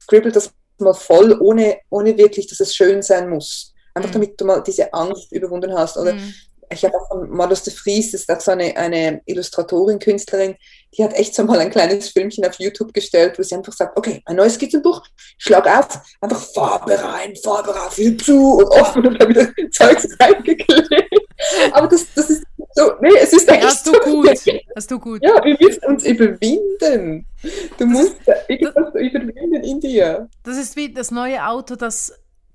[0.00, 3.72] scribble das mal voll, ohne, ohne wirklich, dass es schön sein muss.
[3.94, 4.14] Einfach mhm.
[4.14, 5.96] damit du mal diese Angst überwunden hast.
[5.96, 6.34] Oder mhm.
[6.72, 10.56] Ich habe auch von Modus de Vries, das ist auch so eine, eine Illustratorin, Künstlerin,
[10.96, 13.96] die hat echt so mal ein kleines Filmchen auf YouTube gestellt, wo sie einfach sagt,
[13.96, 15.02] okay, ein neues Skizzenbuch,
[15.38, 21.28] schlag auf, einfach Farbe rein, Farbe rauf, zu und offen und dann wieder Zeugs reingeklebt.
[21.72, 24.28] Aber das, das ist so, nee, es ist echt Hast du so gut,
[24.76, 25.22] hast du gut.
[25.22, 27.26] Ja, wir müssen uns überwinden.
[27.42, 30.28] Du das musst ist, irgendwas das, überwinden in dir.
[30.42, 32.12] Das ist wie das neue Auto, das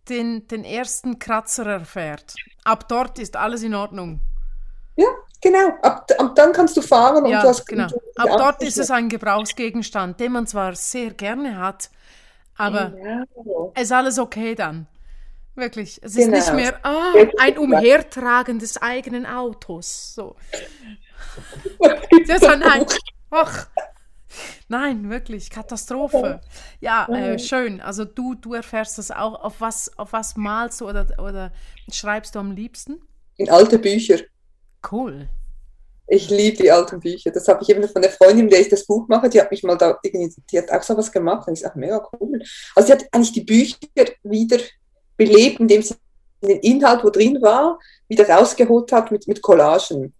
[0.09, 2.33] den, den ersten Kratzer erfährt.
[2.67, 4.19] Ab dort ist alles in Ordnung.
[4.97, 5.07] Ja,
[5.39, 5.69] genau.
[5.81, 7.87] Ab, ab dann kannst du fahren und ja, du hast genau.
[8.17, 11.89] Ab dort ist es ein Gebrauchsgegenstand, den man zwar sehr gerne hat,
[12.57, 13.71] aber genau.
[13.79, 14.85] ist alles okay dann.
[15.55, 16.01] Wirklich.
[16.03, 16.37] Es genau.
[16.37, 20.13] ist nicht mehr ah, ein Umhertragen des eigenen Autos.
[20.13, 20.35] So.
[22.27, 22.63] das ist ein,
[23.31, 23.67] ach,
[24.67, 26.41] Nein, wirklich, Katastrophe.
[26.79, 27.81] Ja, äh, schön.
[27.81, 29.43] Also du, du erfährst das auch.
[29.43, 31.51] Auf was, auf was malst du oder, oder
[31.91, 33.01] schreibst du am liebsten?
[33.37, 34.19] In alte Bücher.
[34.91, 35.29] Cool.
[36.07, 37.31] Ich liebe die alten Bücher.
[37.31, 39.51] Das habe ich eben von der Freundin, mit der ich das Buch mache, die hat
[39.51, 42.41] mich mal da, die hat auch so was gemacht und ich sage, mega cool.
[42.75, 43.77] Also sie hat eigentlich die Bücher
[44.23, 44.59] wieder
[45.17, 45.95] belebt, indem sie
[46.41, 50.13] den Inhalt, wo drin war, wieder rausgeholt hat mit, mit Collagen.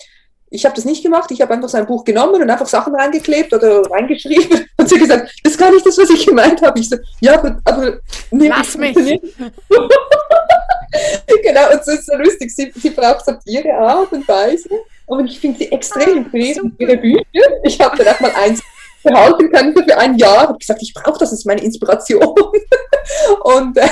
[0.50, 1.30] Ich habe das nicht gemacht.
[1.32, 4.66] Ich habe einfach sein Buch genommen und einfach Sachen reingeklebt oder reingeschrieben.
[4.78, 6.80] Und sie gesagt, das ist gar nicht das, was ich gemeint habe.
[6.80, 7.98] Ich so, ja, aber, aber
[8.32, 8.96] nee, Lass mich.
[8.96, 9.20] genau,
[11.74, 12.56] und so ist so lustig.
[12.56, 14.70] Sie, sie braucht so ihre Art und Weise.
[15.08, 17.24] Aber ich finde sie extrem inspirierend, ah, ihre Bücher.
[17.64, 18.62] Ich habe dann auch mal eins
[19.04, 20.44] behalten können für ein Jahr.
[20.44, 22.24] Ich habe gesagt, ich brauche das, das ist meine Inspiration.
[23.44, 23.88] und, äh,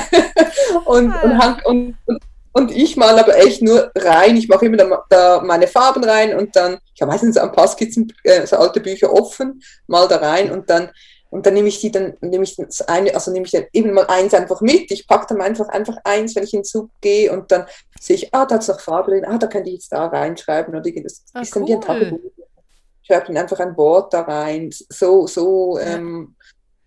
[0.85, 2.21] und, und, und, und Und
[2.71, 4.37] ich male aber echt nur rein.
[4.37, 8.13] Ich mache immer da, da, meine Farben rein und dann, ich habe meistens am Passkizzen
[8.23, 10.89] äh, so alte Bücher offen, mal da rein und dann
[11.35, 13.91] und dann nehme ich die dann, nehme ich das eine, also nehme ich dann eben
[13.91, 14.89] mal eins einfach mit.
[14.89, 17.65] Ich packe dann einfach, einfach eins, wenn ich in den Zug gehe und dann
[17.99, 20.05] sehe ich, ah, da hat es noch Farbe drin, ah, da könnte ich jetzt da
[20.05, 21.69] reinschreiben oder das ah, ist dann cool.
[21.69, 22.19] wie ein Tagebuch.
[23.01, 24.69] Ich schreibe dann einfach ein Wort da rein.
[24.71, 25.95] So, so ja.
[25.95, 26.35] ähm,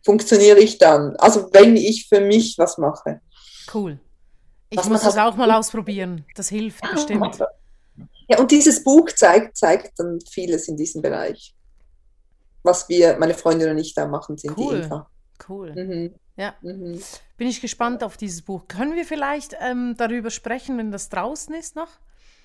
[0.02, 1.14] funktioniere ich dann.
[1.16, 3.20] Also wenn ich für mich was mache.
[3.74, 3.98] Cool.
[4.70, 6.24] Ich muss das auch mal ausprobieren.
[6.35, 7.38] Das hilft ja, bestimmt.
[8.28, 11.54] Ja, und dieses Buch zeigt, zeigt dann vieles in diesem Bereich
[12.62, 14.81] was wir, meine Freundin und ich da machen, sind cool.
[14.81, 15.11] die Eva.
[15.48, 15.72] Cool.
[15.74, 16.14] Mhm.
[16.37, 16.54] Ja.
[16.61, 17.00] Mhm.
[17.37, 18.68] Bin ich gespannt auf dieses Buch.
[18.68, 21.88] Können wir vielleicht ähm, darüber sprechen, wenn das draußen ist noch?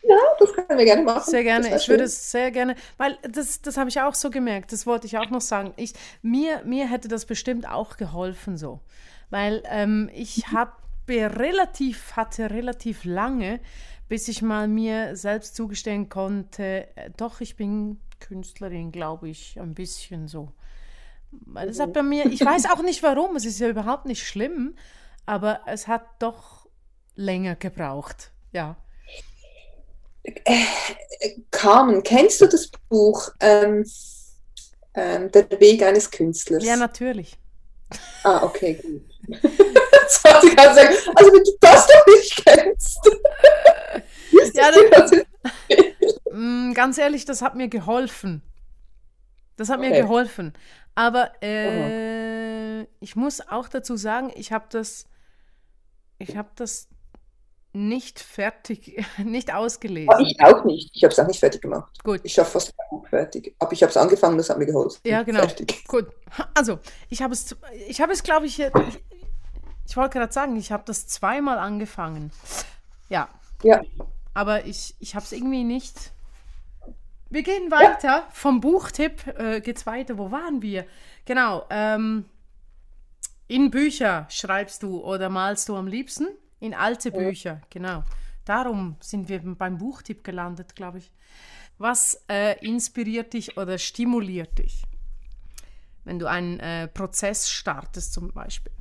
[0.04, 1.30] Ja, das können wir gerne machen.
[1.30, 1.76] Sehr gerne.
[1.76, 5.08] Ich würde es sehr gerne, weil das, das habe ich auch so gemerkt, das wollte
[5.08, 5.74] ich auch noch sagen.
[5.78, 8.80] Ich, mir, mir hätte das bestimmt auch geholfen so.
[9.30, 10.74] Weil ähm, ich habe
[11.08, 13.60] relativ, hatte relativ lange,
[14.08, 19.74] bis ich mal mir selbst zugestehen konnte, äh, doch, ich bin Künstlerin, glaube ich, ein
[19.74, 20.52] bisschen so.
[21.46, 24.76] Das hat bei mir, ich weiß auch nicht warum, es ist ja überhaupt nicht schlimm,
[25.26, 26.68] aber es hat doch
[27.16, 28.78] länger gebraucht, ja.
[31.52, 33.86] Carmen, kennst du das Buch ähm,
[34.94, 36.64] ähm, Der Weg eines Künstlers?
[36.64, 37.38] Ja, natürlich.
[38.24, 39.42] Ah, okay, gut.
[40.04, 40.26] das.
[40.26, 43.10] Also, wenn du das doch nicht kennst.
[44.54, 45.24] ja, dann,
[46.34, 48.42] Mm, ganz ehrlich, das hat mir geholfen.
[49.56, 49.90] Das hat okay.
[49.90, 50.54] mir geholfen.
[50.96, 55.06] Aber äh, ich muss auch dazu sagen, ich habe das,
[56.18, 56.88] ich habe das
[57.72, 60.10] nicht fertig, nicht ausgelesen.
[60.10, 60.90] Aber ich auch nicht.
[60.94, 62.04] Ich habe es auch nicht fertig gemacht.
[62.04, 62.22] Gut.
[62.24, 62.74] Ich schaffe fast
[63.10, 63.56] fertig.
[63.60, 65.00] Aber ich habe es angefangen, das hat mir geholfen.
[65.06, 65.42] Ja, genau.
[65.42, 65.84] Fertig.
[65.88, 66.08] Gut.
[66.56, 67.56] Also, ich habe es,
[67.88, 68.60] ich habe es, glaube ich,
[69.86, 72.32] ich, wollte gerade sagen, ich habe das zweimal angefangen.
[73.10, 73.30] Ja.
[73.64, 73.82] Ja.
[74.34, 76.14] Aber ich, ich habe es irgendwie nicht
[77.34, 78.08] wir gehen weiter.
[78.08, 78.28] Ja.
[78.32, 80.20] Vom Buchtipp äh, es weiter.
[80.20, 80.86] Wo waren wir?
[81.26, 81.66] Genau.
[81.72, 82.26] Ähm,
[83.48, 86.28] in Bücher schreibst du oder malst du am liebsten?
[86.60, 87.18] In alte ja.
[87.18, 88.04] Bücher, genau.
[88.46, 91.12] Darum sind wir beim Buchtipp gelandet, glaube ich.
[91.80, 94.84] Was äh, inspiriert dich oder stimuliert dich,
[96.04, 98.72] wenn du einen äh, Prozess startest zum Beispiel?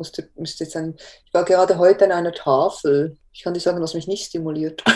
[0.00, 0.94] Ich musste, müsste jetzt ein,
[1.26, 3.18] ich war gerade heute an einer Tafel.
[3.34, 4.82] Ich kann dir sagen, was mich nicht stimuliert.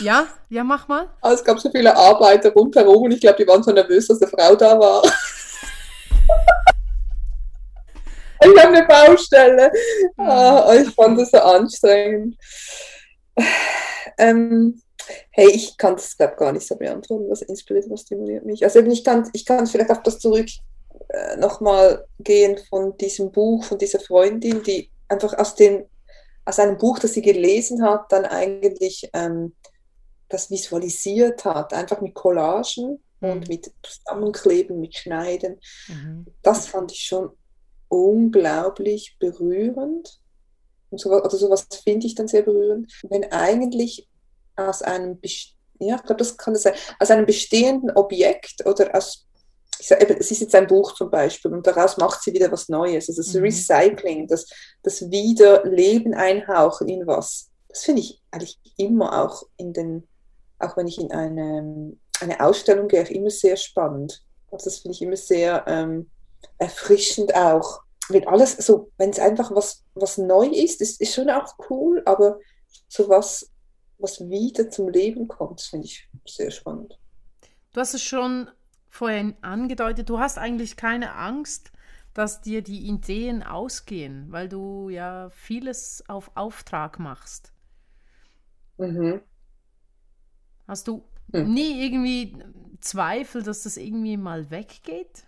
[0.00, 1.08] Ja, ja, mach mal.
[1.20, 4.20] Aber es gab so viele Arbeiter rundherum und ich glaube, die waren so nervös, dass
[4.20, 5.04] eine Frau da war.
[8.40, 9.70] ich habe eine Baustelle.
[10.16, 10.28] Mhm.
[10.28, 12.36] Ah, ich fand das so anstrengend.
[14.18, 14.82] Ähm,
[15.30, 18.64] hey, ich kann das glaube gar nicht so beantworten, was inspiriert, was stimuliert mich.
[18.64, 20.48] Also ich kann, ich kann vielleicht auf das zurück
[21.08, 25.84] äh, nochmal gehen von diesem Buch, von dieser Freundin, die einfach aus, den,
[26.44, 29.54] aus einem Buch, das sie gelesen hat, dann eigentlich ähm,
[30.28, 33.30] das visualisiert hat, einfach mit Collagen mhm.
[33.30, 35.60] und mit Zusammenkleben, mit Schneiden.
[35.88, 36.26] Mhm.
[36.42, 37.30] Das fand ich schon
[37.88, 40.20] unglaublich berührend.
[40.90, 42.92] Und so, also sowas finde ich dann sehr berührend.
[43.08, 44.08] Wenn eigentlich
[44.56, 45.18] aus einem,
[45.78, 49.26] ja, ich glaube, das kann das sein, aus einem bestehenden Objekt oder aus,
[49.78, 53.08] ist jetzt ein Buch zum Beispiel und daraus macht sie wieder was Neues.
[53.08, 53.42] Also das mhm.
[53.42, 54.46] Recycling, das,
[54.82, 57.50] das wieder Leben einhauchen in was.
[57.68, 60.06] Das finde ich eigentlich immer auch in den
[60.64, 64.22] auch wenn ich in eine, eine Ausstellung gehe, auch immer sehr spannend.
[64.50, 66.10] Also das finde ich immer sehr ähm,
[66.58, 67.80] erfrischend auch.
[68.08, 72.02] Wenn alles so, wenn es einfach was, was neu ist, ist, ist schon auch cool,
[72.04, 72.38] aber
[72.88, 73.50] so was,
[73.98, 76.98] was wieder zum Leben kommt, finde ich sehr spannend.
[77.72, 78.48] Du hast es schon
[78.94, 81.72] vorhin angedeutet, du hast eigentlich keine Angst,
[82.14, 87.52] dass dir die Ideen ausgehen, weil du ja vieles auf Auftrag machst.
[88.78, 89.20] Mhm.
[90.68, 91.02] Hast du
[91.32, 91.52] hm.
[91.52, 92.38] nie irgendwie
[92.80, 95.24] Zweifel, dass das irgendwie mal weggeht?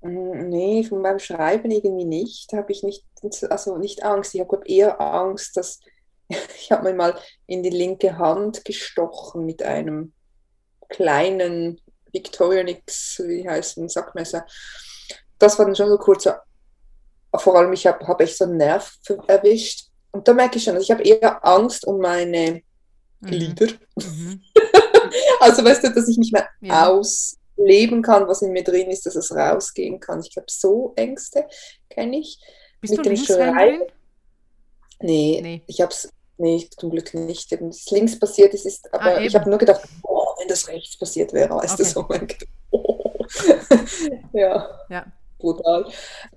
[0.00, 2.52] Mm, nee, von meinem Schreiben irgendwie nicht.
[2.52, 3.04] Habe ich nicht,
[3.50, 4.32] also nicht Angst.
[4.32, 5.80] Ich habe eher Angst, dass
[6.28, 10.12] ich habe mir mal in die linke Hand gestochen mit einem
[10.94, 11.80] kleinen
[12.12, 14.46] Victorionix, wie heißt ein Sackmesser.
[15.38, 16.28] Das war dann schon so kurz,
[17.36, 19.88] vor allem ich habe hab echt so einen Nerv erwischt.
[20.12, 22.62] Und da merke ich schon, also ich habe eher Angst um meine
[23.20, 23.66] Glieder.
[23.96, 24.04] Mhm.
[24.04, 24.42] mhm.
[25.40, 26.88] also weißt du, dass ich nicht mehr ja.
[26.88, 30.20] ausleben kann, was in mir drin ist, dass es rausgehen kann.
[30.20, 31.46] Ich glaube, so Ängste
[31.90, 32.38] kenne ich.
[32.80, 33.82] Bist Mit du Linkshänderin?
[35.00, 37.50] Nee, nee, ich habe es nee, zum Glück nicht.
[37.50, 40.13] Das links passiert ist, ist aber ah, ich habe nur gedacht, oh,
[40.44, 41.82] wenn das rechts passiert wäre, weißt okay.
[41.82, 42.08] du so.
[42.70, 43.24] Oh.
[44.32, 44.68] ja.
[44.90, 45.06] ja.
[45.38, 45.90] brutal.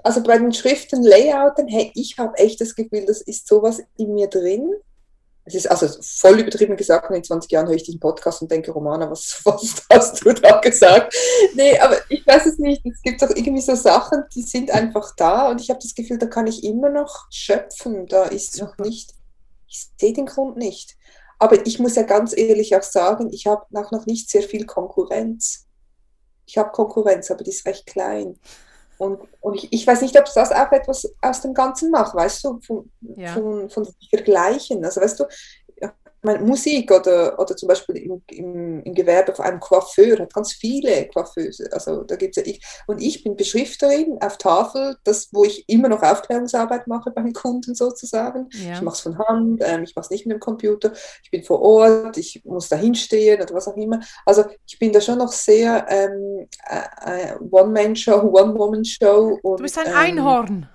[0.04, 4.14] Also bei den Schriften, Layouten, hey, ich habe echt das Gefühl, das ist sowas in
[4.14, 4.74] mir drin.
[5.44, 8.72] Es ist also voll übertrieben gesagt, in 20 Jahren höre ich diesen Podcast und denke,
[8.72, 11.14] Romana, was, was hast du da gesagt?
[11.54, 12.86] Nee, aber ich weiß es nicht.
[12.86, 16.18] Es gibt doch irgendwie so Sachen, die sind einfach da und ich habe das Gefühl,
[16.18, 18.08] da kann ich immer noch schöpfen.
[18.08, 19.14] Da ist noch nicht,
[19.70, 20.97] ich sehe den Grund nicht.
[21.40, 24.66] Aber ich muss ja ganz ehrlich auch sagen, ich habe auch noch nicht sehr viel
[24.66, 25.68] Konkurrenz.
[26.46, 28.40] Ich habe Konkurrenz, aber die ist recht klein.
[28.98, 32.44] Und, und ich, ich, weiß nicht, ob das auch etwas aus dem Ganzen macht, weißt
[32.44, 33.34] du, von, ja.
[33.34, 34.84] von, von Vergleichen.
[34.84, 35.26] Also weißt du,
[36.22, 40.54] meine, Musik oder, oder zum Beispiel im, im, im Gewerbe von einem Coiffeur hat ganz
[40.54, 41.70] viele Coiffeuse.
[41.72, 42.62] Also da gibt's ja ich.
[42.88, 47.76] Und ich bin Beschrifterin auf Tafel, das, wo ich immer noch Aufklärungsarbeit mache beim Kunden
[47.76, 48.50] sozusagen.
[48.52, 48.74] Ja.
[48.74, 50.92] Ich mache es von Hand, ähm, ich mache es nicht mit dem Computer,
[51.24, 54.00] ich bin vor Ort, ich muss da hinstehen oder was auch immer.
[54.26, 59.40] Also ich bin da schon noch sehr ähm, äh, äh One-Man-Show, One-Woman-Show.
[59.44, 60.70] Du bist ein ähm, Einhorn.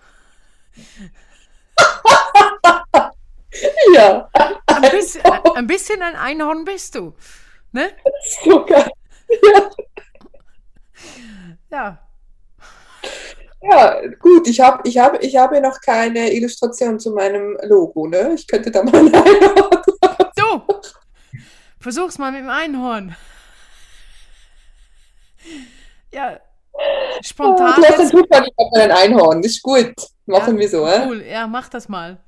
[3.95, 4.29] ja.
[4.67, 7.15] Ein bisschen, ein bisschen, ein Einhorn bist du.
[7.73, 7.91] Ne?
[8.45, 8.91] So geil.
[9.43, 9.71] Ja.
[11.71, 11.99] ja.
[13.65, 18.35] Ja, gut, ich habe ich hab, ich hab noch keine Illustration zu meinem Logo, ne?
[18.35, 19.83] Ich könnte da mal ein Einhorn.
[20.37, 20.63] Du!
[21.79, 23.17] Versuch's mal mit dem Einhorn.
[26.13, 26.41] Ja,
[27.23, 27.75] spontan.
[27.79, 29.95] Oh, du hast ein Einhorn, ist gut.
[30.27, 31.07] Machen ja, wir so, äh?
[31.07, 32.19] Cool, ja, mach das mal.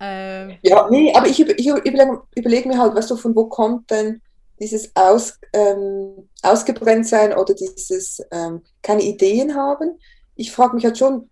[0.00, 3.90] Äh, ja, nee, aber ich, ich überlege überleg mir halt, weißt du, von wo kommt
[3.90, 4.22] denn
[4.60, 9.98] dieses Aus, ähm, Ausgebrenntsein oder dieses ähm, keine Ideen haben?
[10.36, 11.28] Ich frage mich halt schon,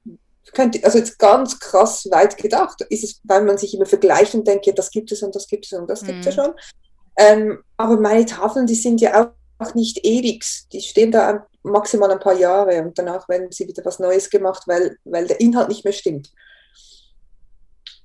[0.53, 4.47] könnte, also jetzt ganz krass weit gedacht, ist es, weil man sich immer vergleicht und
[4.47, 6.47] denkt, ja, das gibt es und das gibt es und das gibt es ja mhm.
[6.47, 6.55] schon.
[7.17, 10.45] Ähm, aber meine Tafeln, die sind ja auch nicht ewig.
[10.73, 14.65] Die stehen da maximal ein paar Jahre und danach werden sie wieder was Neues gemacht,
[14.67, 16.31] weil, weil der Inhalt nicht mehr stimmt.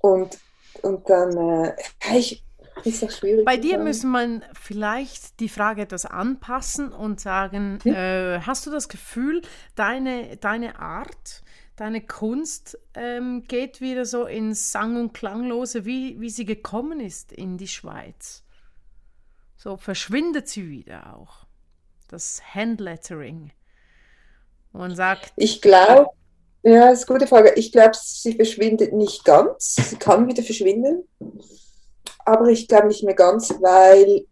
[0.00, 0.36] Und
[0.82, 1.76] und dann, äh,
[2.16, 2.42] ich,
[2.84, 3.44] ist das schwierig.
[3.44, 7.94] Bei dir müssen man vielleicht die Frage etwas anpassen und sagen, hm?
[7.94, 9.42] äh, hast du das Gefühl,
[9.74, 11.42] deine, deine Art,
[11.76, 17.32] deine Kunst ähm, geht wieder so ins Sang- und Klanglose, wie, wie sie gekommen ist
[17.32, 18.42] in die Schweiz?
[19.56, 21.46] So verschwindet sie wieder auch.
[22.08, 23.52] Das Handlettering.
[24.72, 25.32] Man sagt.
[25.36, 26.10] Ich glaube,
[26.62, 27.54] ja, das ist eine gute Frage.
[27.56, 29.74] Ich glaube, sie verschwindet nicht ganz.
[29.74, 31.08] Sie kann wieder verschwinden.
[32.24, 34.26] Aber ich glaube nicht mehr ganz, weil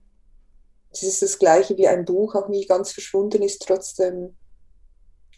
[0.92, 4.36] es ist das gleiche wie ein Buch auch nie ganz verschwunden ist, trotzdem,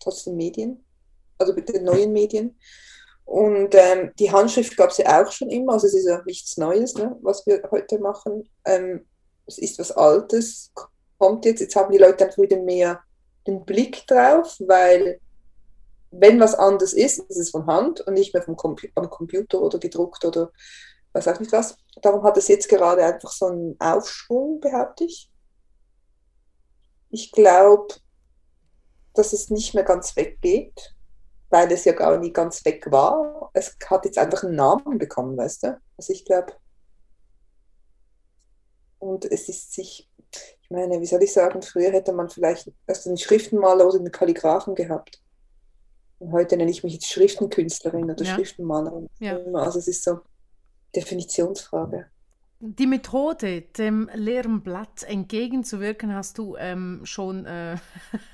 [0.01, 0.85] trotzdem Medien,
[1.39, 2.59] also mit den neuen Medien.
[3.25, 6.57] Und ähm, die Handschrift gab es ja auch schon immer, also es ist ja nichts
[6.57, 8.49] Neues, ne, was wir heute machen.
[8.65, 9.07] Ähm,
[9.47, 10.73] es ist was Altes,
[11.19, 13.01] kommt jetzt, jetzt haben die Leute einfach wieder mehr
[13.47, 15.21] den Blick drauf, weil
[16.13, 19.61] wenn was anders ist, ist es von Hand und nicht mehr vom Com am Computer
[19.61, 20.53] oder gedruckt oder
[21.13, 21.77] weiß auch nicht was.
[22.01, 25.31] Darum hat es jetzt gerade einfach so einen Aufschwung, behaupte ich.
[27.11, 27.95] Ich glaube,
[29.15, 30.95] dass es nicht mehr ganz weggeht,
[31.51, 33.51] weil es ja gar nie ganz weg war.
[33.53, 35.81] Es hat jetzt einfach einen Namen bekommen, weißt du?
[35.97, 36.53] Also ich glaube,
[38.99, 40.09] und es ist sich,
[40.63, 44.13] ich meine, wie soll ich sagen, früher hätte man vielleicht erst einen Schriftenmaler oder einen
[44.13, 45.23] Kalligraphen gehabt.
[46.31, 48.35] Heute nenne ich mich jetzt Schriftenkünstlerin oder ja.
[48.35, 49.09] Schriftenmalerin.
[49.19, 49.39] Ja.
[49.55, 50.21] Also es ist so
[50.95, 52.07] Definitionsfrage.
[52.61, 57.77] Die Methode, dem leeren Blatt entgegenzuwirken, hast du ähm, schon äh,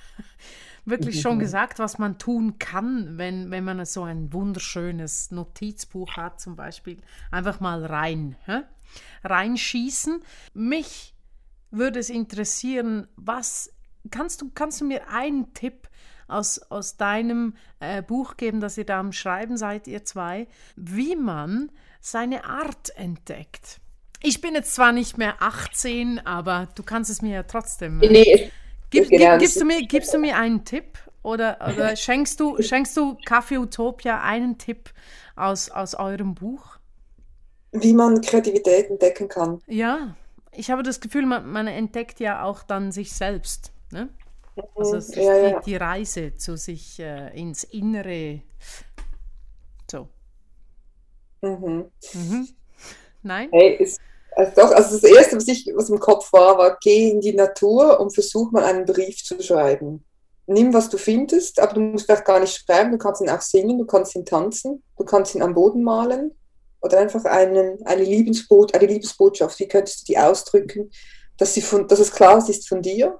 [0.85, 6.41] wirklich schon gesagt, was man tun kann, wenn, wenn man so ein wunderschönes Notizbuch hat,
[6.41, 6.99] zum Beispiel.
[7.31, 8.63] Einfach mal rein, hä?
[9.25, 10.21] reinschießen.
[10.55, 11.15] Mich
[11.71, 13.73] würde es interessieren, was
[14.11, 15.89] kannst du, kannst du mir einen Tipp
[16.29, 21.17] aus, aus deinem äh, Buch geben, das ihr da am Schreiben seid, ihr zwei, wie
[21.17, 21.71] man
[22.01, 23.81] seine Art entdeckt.
[24.23, 28.03] Ich bin jetzt zwar nicht mehr 18, aber du kannst es mir ja trotzdem.
[28.03, 28.53] Äh, nee,
[28.91, 32.97] gib, gib, gibst, du mir, gibst du mir einen Tipp oder, oder schenkst, du, schenkst
[32.97, 34.91] du Kaffee Utopia einen Tipp
[35.37, 36.79] aus, aus eurem Buch?
[37.73, 39.61] Wie man Kreativität entdecken kann.
[39.67, 40.17] Ja,
[40.53, 43.73] ich habe das Gefühl, man, man entdeckt ja auch dann sich selbst.
[43.93, 44.09] Ne?
[44.75, 45.61] Also es ja, ist ja.
[45.61, 48.43] Die, die, Reise zu sich äh, ins Innere.
[49.91, 50.09] So.
[51.41, 51.87] Mhm.
[52.15, 52.49] Mhm.
[53.23, 53.49] Nein?
[53.53, 54.01] Hey, ist,
[54.39, 57.35] also doch, also das Erste, was, ich, was im Kopf war, war, geh in die
[57.35, 60.05] Natur und versuch mal einen Brief zu schreiben.
[60.47, 63.41] Nimm, was du findest, aber du musst vielleicht gar nicht schreiben, du kannst ihn auch
[63.41, 66.35] singen, du kannst ihn tanzen, du kannst ihn am Boden malen
[66.81, 69.59] oder einfach einen, eine, Liebesbot, eine Liebesbotschaft.
[69.59, 70.91] Wie könntest du die ausdrücken,
[71.37, 73.19] dass, sie von, dass es klar ist von dir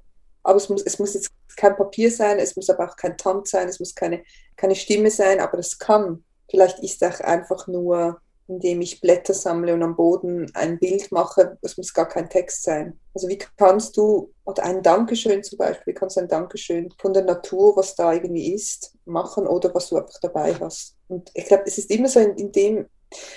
[0.49, 3.47] aber es muss, es muss jetzt kein Papier sein, es muss aber auch kein Tand
[3.49, 4.23] sein, es muss keine,
[4.57, 6.25] keine Stimme sein, aber das kann.
[6.51, 11.59] Vielleicht ist auch einfach nur, indem ich Blätter sammle und am Boden ein Bild mache,
[11.61, 12.99] es muss gar kein Text sein.
[13.13, 17.13] Also wie kannst du, oder ein Dankeschön zum Beispiel, wie kannst du ein Dankeschön von
[17.13, 20.97] der Natur, was da irgendwie ist, machen oder was du einfach dabei hast.
[21.09, 22.87] Und ich glaube, es ist immer so in, in dem,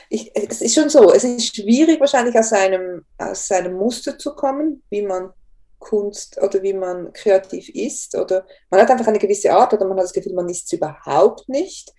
[0.10, 4.34] ich, es ist schon so, es ist schwierig wahrscheinlich aus einem, aus einem Muster zu
[4.34, 5.34] kommen, wie man
[5.82, 9.98] Kunst oder wie man kreativ ist oder man hat einfach eine gewisse Art oder man
[9.98, 11.94] hat das Gefühl, man ist es überhaupt nicht.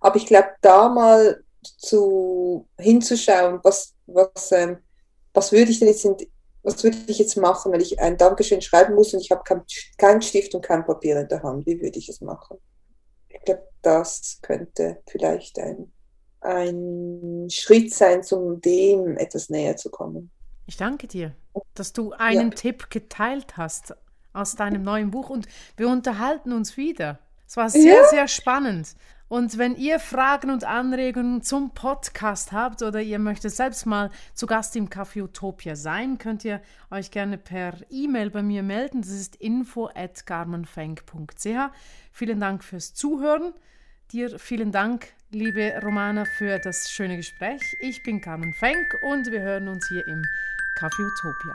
[0.00, 1.44] Aber ich glaube, da mal
[1.78, 4.78] zu, hinzuschauen, was, was, ähm,
[5.32, 6.16] was würde ich denn jetzt in,
[6.62, 9.62] was würde ich jetzt machen, wenn ich ein Dankeschön schreiben muss und ich habe keinen
[9.98, 11.66] kein Stift und kein Papier in der Hand?
[11.66, 12.58] Wie würde ich es machen?
[13.28, 15.92] Ich glaube, das könnte vielleicht ein,
[16.40, 20.32] ein Schritt sein, um dem etwas näher zu kommen.
[20.66, 21.36] Ich danke dir,
[21.74, 22.56] dass du einen ja.
[22.56, 23.94] Tipp geteilt hast
[24.32, 25.46] aus deinem neuen Buch und
[25.76, 27.18] wir unterhalten uns wieder.
[27.46, 28.08] Es war sehr, ja.
[28.08, 28.94] sehr spannend.
[29.28, 34.46] Und wenn ihr Fragen und Anregungen zum Podcast habt oder ihr möchtet selbst mal zu
[34.46, 36.60] Gast im Café Utopia sein, könnt ihr
[36.92, 39.02] euch gerne per E-Mail bei mir melden.
[39.02, 41.72] Das ist info@garmenfenk.ch.
[42.12, 43.52] Vielen Dank fürs Zuhören.
[44.12, 47.60] Dir vielen Dank, liebe Romana, für das schöne Gespräch.
[47.80, 50.22] Ich bin Carmen Fenk und wir hören uns hier im
[50.76, 51.54] Café Utopia.